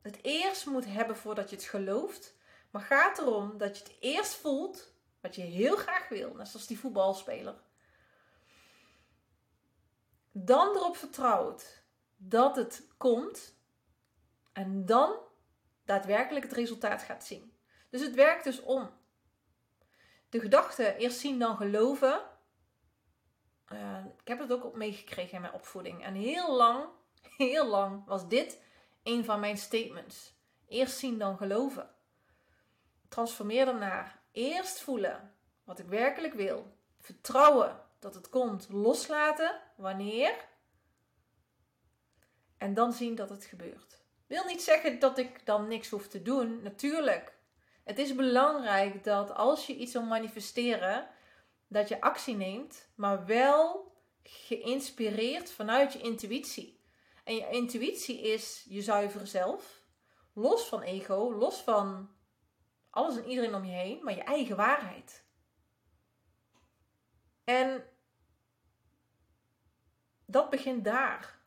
[0.01, 2.35] het eerst moet hebben voordat je het gelooft.
[2.71, 6.33] Maar gaat erom dat je het eerst voelt wat je heel graag wil.
[6.33, 7.61] Net zoals die voetbalspeler.
[10.31, 11.83] Dan erop vertrouwt
[12.17, 13.55] dat het komt.
[14.53, 15.17] En dan
[15.85, 17.57] daadwerkelijk het resultaat gaat zien.
[17.89, 18.97] Dus het werkt dus om
[20.29, 22.21] de gedachte eerst zien dan geloven.
[23.73, 26.03] Uh, ik heb het ook op meegekregen in mijn opvoeding.
[26.03, 26.85] En heel lang,
[27.37, 28.61] heel lang was dit
[29.03, 30.33] een van mijn statements.
[30.67, 31.89] Eerst zien dan geloven.
[33.09, 36.77] Transformeer naar eerst voelen wat ik werkelijk wil.
[36.99, 38.69] Vertrouwen dat het komt.
[38.69, 40.47] Loslaten wanneer.
[42.57, 44.03] En dan zien dat het gebeurt.
[44.27, 46.61] Wil niet zeggen dat ik dan niks hoef te doen.
[46.61, 47.37] Natuurlijk.
[47.83, 51.07] Het is belangrijk dat als je iets wil manifesteren,
[51.67, 56.83] dat je actie neemt, maar wel geïnspireerd vanuit je intuïtie.
[57.23, 59.83] En je intuïtie is je zuivere zelf,
[60.33, 62.09] los van ego, los van
[62.89, 65.25] alles en iedereen om je heen, maar je eigen waarheid.
[67.43, 67.83] En
[70.25, 71.38] dat begint daar.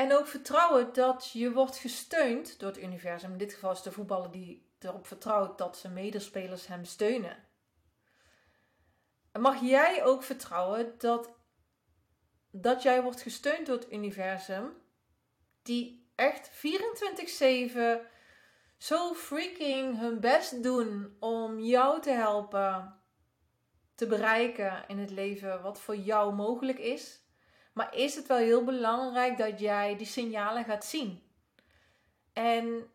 [0.00, 3.32] En ook vertrouwen dat je wordt gesteund door het universum.
[3.32, 7.36] In dit geval is de voetballer die erop vertrouwt dat zijn medespelers hem steunen.
[9.32, 11.30] En mag jij ook vertrouwen dat,
[12.50, 14.72] dat jij wordt gesteund door het universum,
[15.62, 17.72] die echt 24-7
[18.78, 23.00] zo freaking hun best doen om jou te helpen
[23.94, 27.19] te bereiken in het leven wat voor jou mogelijk is.
[27.80, 31.22] Maar is het wel heel belangrijk dat jij die signalen gaat zien?
[32.32, 32.90] En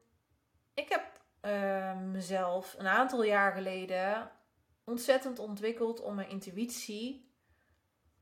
[0.74, 4.32] ik heb uh, mezelf een aantal jaar geleden
[4.84, 7.32] ontzettend ontwikkeld om mijn intuïtie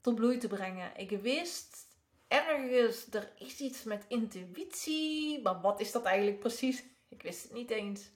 [0.01, 0.91] tot bloei te brengen.
[0.95, 1.87] Ik wist
[2.27, 6.83] ergens, er is iets met intuïtie, maar wat is dat eigenlijk precies?
[7.09, 8.09] Ik wist het niet eens.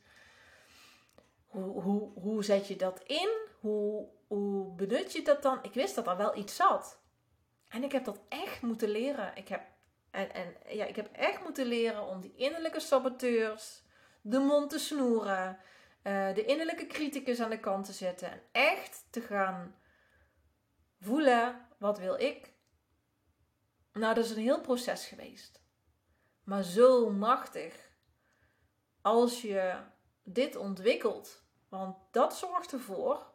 [1.47, 3.29] Hoe, hoe, hoe zet je dat in?
[3.59, 5.59] Hoe, hoe benut je dat dan?
[5.61, 7.05] Ik wist dat er wel iets zat.
[7.67, 9.35] En ik heb dat echt moeten leren.
[9.35, 9.61] Ik heb,
[10.11, 13.83] en, en, ja, ik heb echt moeten leren om die innerlijke saboteurs
[14.21, 15.59] de mond te snoeren.
[16.03, 18.31] Uh, de innerlijke criticus aan de kant te zetten.
[18.31, 19.75] En echt te gaan
[20.99, 22.53] voelen, wat wil ik?
[23.93, 25.61] Nou, dat is een heel proces geweest.
[26.43, 27.91] Maar zo machtig
[29.01, 29.75] als je
[30.23, 31.43] dit ontwikkelt.
[31.69, 33.31] Want dat zorgt ervoor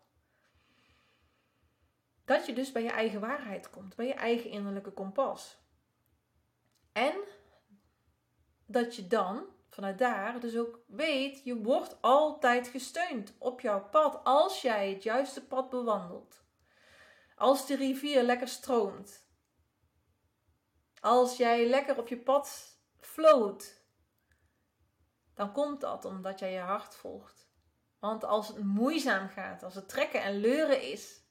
[2.25, 5.61] dat je dus bij je eigen waarheid komt, bij je eigen innerlijke kompas.
[6.93, 7.15] En
[8.67, 14.21] dat je dan vanuit daar dus ook weet, je wordt altijd gesteund op jouw pad
[14.25, 16.45] als jij het juiste pad bewandelt.
[17.37, 19.27] Als de rivier lekker stroomt.
[21.01, 23.81] Als jij lekker op je pad floot.
[25.35, 27.51] Dan komt dat omdat jij je hart volgt.
[27.99, 31.22] Want als het moeizaam gaat, als het trekken en leuren is,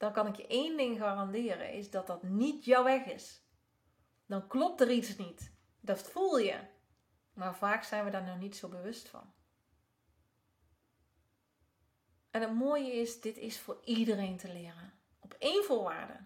[0.00, 3.42] dan kan ik je één ding garanderen, is dat dat niet jouw weg is.
[4.26, 5.52] Dan klopt er iets niet.
[5.80, 6.60] Dat voel je.
[7.32, 9.32] Maar vaak zijn we daar nog niet zo bewust van.
[12.30, 14.92] En het mooie is, dit is voor iedereen te leren.
[15.18, 16.24] Op één voorwaarde.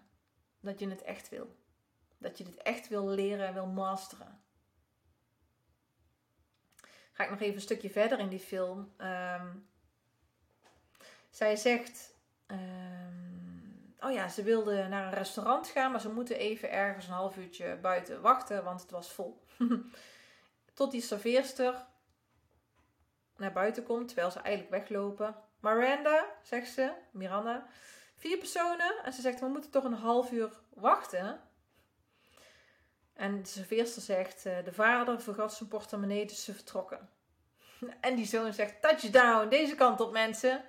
[0.59, 1.55] Dat je het echt wil.
[2.17, 4.43] Dat je dit echt wil leren en wil masteren.
[7.11, 8.93] Ga ik nog even een stukje verder in die film.
[8.97, 9.57] Ehm,
[11.29, 12.13] zij zegt...
[12.47, 13.34] Um,
[14.05, 17.37] oh ja, ze wilde naar een restaurant gaan, maar ze moeten even ergens een half
[17.37, 19.43] uurtje buiten wachten, want het was vol.
[20.73, 21.85] Tot die serveerster
[23.37, 25.35] naar buiten komt, terwijl ze eigenlijk weglopen.
[25.59, 27.67] Miranda, zegt ze, Miranda,
[28.15, 28.95] vier personen.
[29.03, 31.41] En ze zegt, we moeten toch een half uur wachten.
[33.13, 37.09] En de serveerster zegt, eh, de vader vergat zijn portemonnee, dus ze vertrokken.
[38.01, 40.63] En die zoon zegt, touchdown, deze kant op mensen.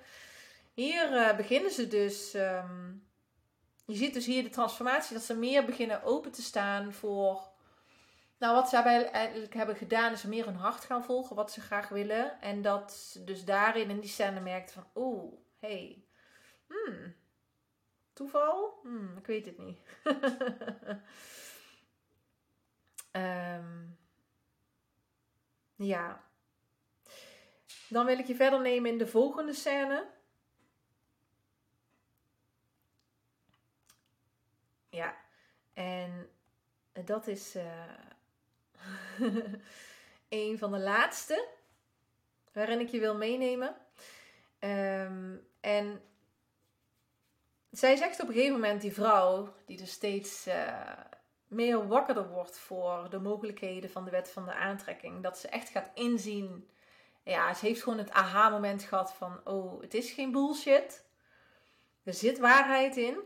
[0.75, 2.93] Hier uh, beginnen ze dus, ehm,
[3.87, 7.55] je ziet dus hier de transformatie, dat ze meer beginnen open te staan voor
[8.39, 11.89] nou, wat zij eigenlijk hebben gedaan is meer hun hart gaan volgen, wat ze graag
[11.89, 12.41] willen.
[12.41, 16.05] En dat ze dus daarin in die scène merkt van, oeh, hey,
[16.67, 17.15] hmm,
[18.13, 18.79] toeval?
[18.83, 19.79] Hmm, ik weet het niet.
[23.13, 23.99] um,
[25.93, 26.25] ja.
[27.89, 30.07] Dan wil ik je verder nemen in de volgende scène.
[34.97, 35.17] Ja,
[35.75, 36.29] en
[37.05, 37.57] dat is...
[37.57, 37.65] Uh,
[40.29, 41.49] een van de laatste
[42.53, 43.77] waarin ik je wil meenemen.
[44.59, 46.03] Ehm, en
[47.71, 50.93] zij zegt op een gegeven moment, die vrouw, die dus steeds uh,
[51.47, 55.69] meer wakkerder wordt voor de mogelijkheden van de wet van de aantrekking, dat ze echt
[55.69, 56.71] gaat inzien.
[57.23, 61.05] Ja, ze heeft gewoon het aha-moment gehad van: oh, het is geen bullshit.
[62.03, 63.19] Er zit waarheid in.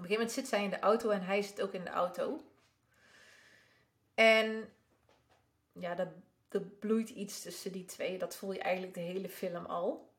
[0.00, 2.40] Een gegeven moment zit zij in de auto en hij zit ook in de auto.
[4.14, 4.72] En
[5.72, 6.12] ja, er,
[6.48, 8.18] er bloeit iets tussen die twee.
[8.18, 10.12] Dat voel je eigenlijk de hele film al.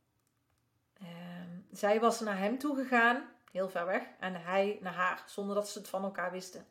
[0.93, 5.55] Ehm, zij was naar hem toe gegaan, heel ver weg, en hij naar haar, zonder
[5.55, 6.65] dat ze het van elkaar wisten.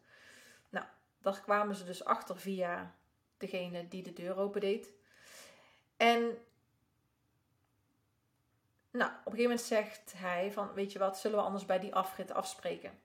[0.68, 0.86] Nou,
[1.20, 2.94] daar kwamen ze dus achter via
[3.38, 4.92] degene die de deur opendeed.
[5.96, 6.38] En
[8.90, 11.78] nou, op een gegeven moment zegt hij van, weet je wat, zullen we anders bij
[11.78, 12.98] die afrit afspreken?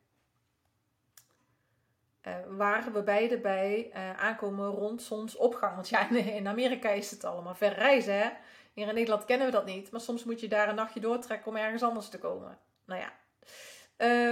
[2.28, 5.76] uh, waar we beide bij uh, aankomen rond zonsopgang.
[5.76, 6.10] Want ja,
[6.40, 8.20] in Amerika is het allemaal ver reizen.
[8.20, 8.30] Hè?
[8.74, 9.92] Hier in Nederland kennen we dat niet.
[9.92, 12.60] Maar soms moet je daar een nachtje doortrekken om ergens anders te komen.
[12.86, 13.14] Nou ja.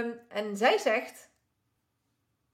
[0.00, 1.30] Um, en zij zegt,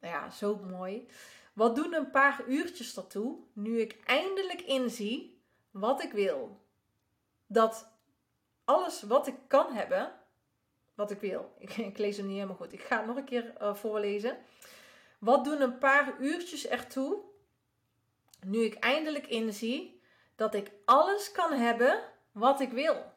[0.01, 1.09] nou ja, zo mooi.
[1.53, 6.61] Wat doen een paar uurtjes ertoe nu ik eindelijk inzie wat ik wil?
[7.47, 7.89] Dat
[8.71, 10.13] alles wat ik kan hebben,
[10.95, 11.55] wat ik wil.
[11.59, 12.73] Ik, lees hem niet helemaal goed.
[12.73, 14.39] Ik ga het nog een keer uh, voorlezen.
[15.19, 17.21] Wat doen een paar uurtjes ertoe,
[18.45, 20.03] nu ik eindelijk inzie
[20.37, 22.03] dat ik alles kan hebben
[22.33, 23.13] wat ik wil?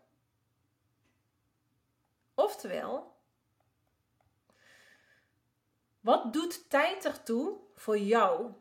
[2.34, 3.16] Oftewel,
[6.00, 8.52] wat doet tijd ertoe voor jou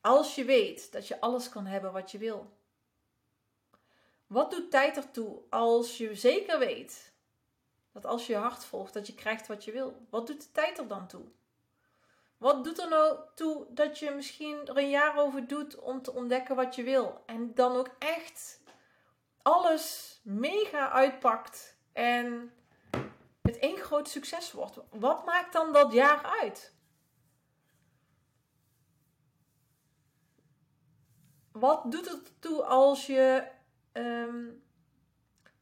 [0.00, 2.55] als je weet dat je alles kan hebben wat je wil?
[4.26, 7.14] Wat doet tijd ertoe als je zeker weet
[7.92, 10.06] dat als je je hart volgt, dat je krijgt wat je wil?
[10.10, 11.24] Wat doet de tijd er dan toe?
[12.36, 16.12] Wat doet er nou toe dat je misschien er een jaar over doet om te
[16.12, 17.22] ontdekken wat je wil?
[17.26, 18.60] En dan ook echt
[19.42, 22.52] alles mega uitpakt en
[23.42, 24.78] het één groot succes wordt.
[24.90, 26.74] Wat maakt dan dat jaar uit?
[31.52, 33.54] Wat doet het toe als je
[33.96, 34.62] um,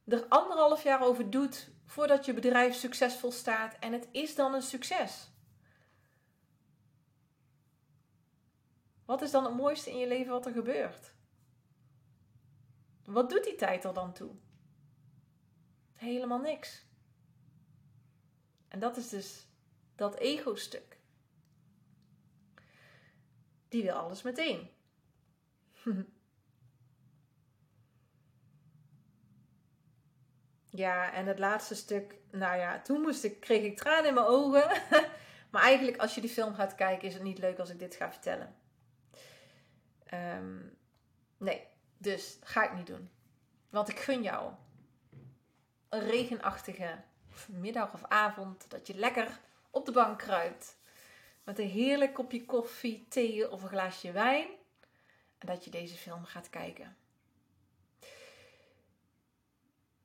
[0.05, 4.63] er anderhalf jaar over doet voordat je bedrijf succesvol staat en het is dan een
[4.63, 5.33] succes?
[9.05, 11.15] Wat is dan het mooiste in je leven wat er gebeurt?
[13.05, 14.35] Wat doet die tijd er dan toe?
[15.93, 16.87] Helemaal niks.
[18.69, 19.47] En dat is dus
[19.95, 20.99] dat ego-stuk.
[23.69, 24.71] Die wil alles meteen.
[30.77, 34.27] ja, en het laatste stuk, nou ja, toen moest ik, kreeg ik tranen in mijn
[34.27, 34.83] ogen.
[35.51, 37.95] maar eigenlijk, als je die film gaat kijken, is het niet leuk als ik dit
[37.95, 38.57] ga vertellen.
[40.07, 40.59] Ehm,
[41.39, 41.67] nee,
[41.99, 43.11] dus ga ik niet doen.
[43.71, 44.53] Want ik gun jou
[45.89, 47.03] een regenachtige
[47.49, 50.77] middag of avond dat je lekker op de bank kruipt
[51.45, 54.49] met een heerlijk kopje koffie, thee of een glaasje wijn
[55.39, 56.97] en dat je deze film gaat kijken.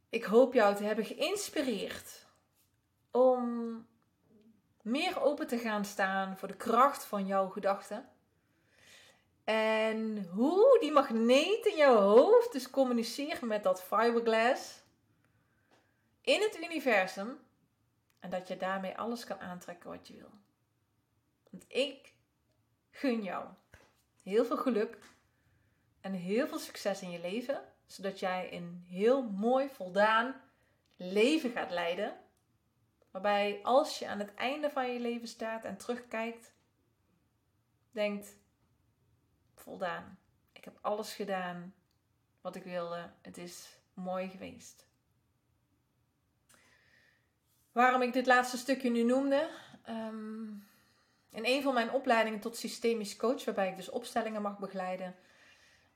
[0.09, 2.25] Ik hoop jou te hebben geïnspireerd
[3.11, 3.87] om
[4.81, 8.09] meer open te gaan staan voor de kracht van jouw gedachten.
[9.43, 14.83] En hoe die magneet in jouw hoofd dus communiceren met dat fiberglass
[16.21, 17.39] in het universum.
[18.19, 20.31] En dat je daarmee alles kan aantrekken wat je wil.
[21.49, 22.13] Want ik
[22.91, 23.47] gun jou
[24.23, 24.97] heel veel geluk
[26.01, 27.68] en heel veel succes in je leven.
[27.89, 30.35] Zodat jij een heel mooi, voldaan
[30.95, 32.17] leven gaat leiden.
[33.11, 36.53] Waarbij als je aan het einde van je leven staat en terugkijkt,
[37.91, 38.35] denkt:
[39.55, 40.17] voldaan.
[40.51, 41.73] Ik heb alles gedaan
[42.41, 43.09] wat ik wilde.
[43.21, 44.87] Het is mooi geweest.
[47.71, 49.49] Waarom ik dit laatste stukje nu noemde.
[49.89, 50.67] Um,
[51.29, 55.15] in een van mijn opleidingen tot systemisch coach, waarbij ik dus opstellingen mag begeleiden,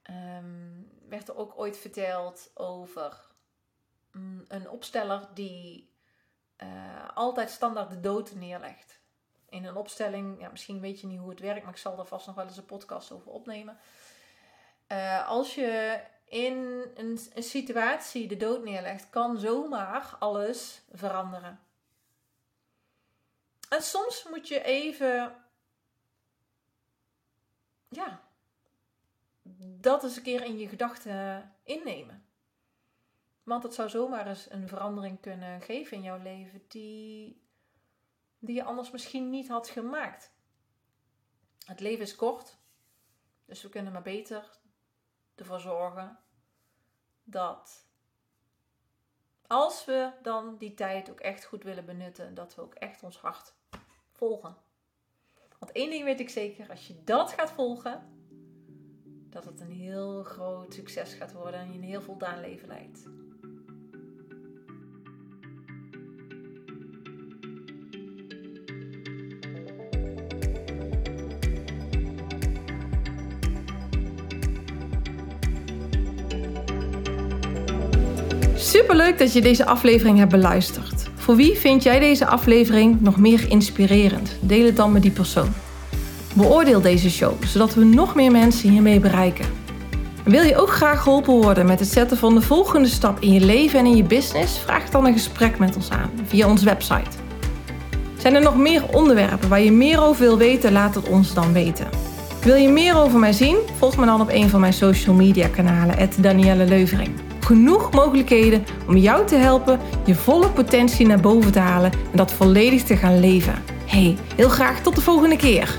[0.03, 3.25] ehm, werd er ook ooit verteld over
[4.11, 5.91] mm, een opsteller die
[6.57, 9.01] uh, altijd standaard de dood neerlegt.
[9.49, 12.05] In een opstelling, ja, misschien weet je niet hoe het werkt, maar ik zal er
[12.05, 13.77] vast nog wel eens een podcast over opnemen.
[14.87, 21.59] Uh, als je in een situatie de dood neerlegt, kan zomaar alles veranderen.
[23.69, 25.35] En soms moet je even,
[27.89, 28.21] ja,
[29.59, 32.25] dat eens een keer in je gedachten innemen.
[33.43, 37.41] Want het zou zomaar eens een verandering kunnen geven in jouw leven die,
[38.39, 40.31] die je anders misschien niet had gemaakt.
[41.65, 42.57] Het leven is kort,
[43.45, 44.59] dus we kunnen maar beter
[45.35, 46.19] ervoor zorgen
[47.23, 47.87] dat
[49.47, 53.17] als we dan die tijd ook echt goed willen benutten, dat we ook echt ons
[53.17, 53.53] hart
[54.11, 54.57] volgen.
[55.59, 58.12] Want één ding weet ik zeker, als je dat gaat volgen,
[59.33, 62.99] dat het een heel groot succes gaat worden en je een heel voldaan leven leidt.
[78.55, 81.09] Superleuk dat je deze aflevering hebt beluisterd.
[81.15, 84.37] Voor wie vind jij deze aflevering nog meer inspirerend?
[84.41, 85.62] Deel het dan met die persoon.
[86.33, 89.45] Beoordeel deze show, zodat we nog meer mensen hiermee bereiken.
[90.23, 93.39] wil je ook graag geholpen worden met het zetten van de volgende stap in je
[93.39, 94.57] leven en in je business?
[94.57, 97.17] Vraag dan een gesprek met ons aan via onze website.
[98.17, 100.71] Zijn er nog meer onderwerpen waar je meer over wil weten?
[100.71, 101.87] Laat het ons dan weten.
[102.41, 103.57] Wil je meer over mij zien?
[103.77, 107.09] Volg me dan op een van mijn social media kanalen, Danielle Leuvering
[107.43, 112.33] genoeg mogelijkheden om jou te helpen je volle potentie naar boven te halen en dat
[112.33, 113.53] volledig te gaan leven.
[113.85, 115.77] Hey, heel graag tot de volgende keer.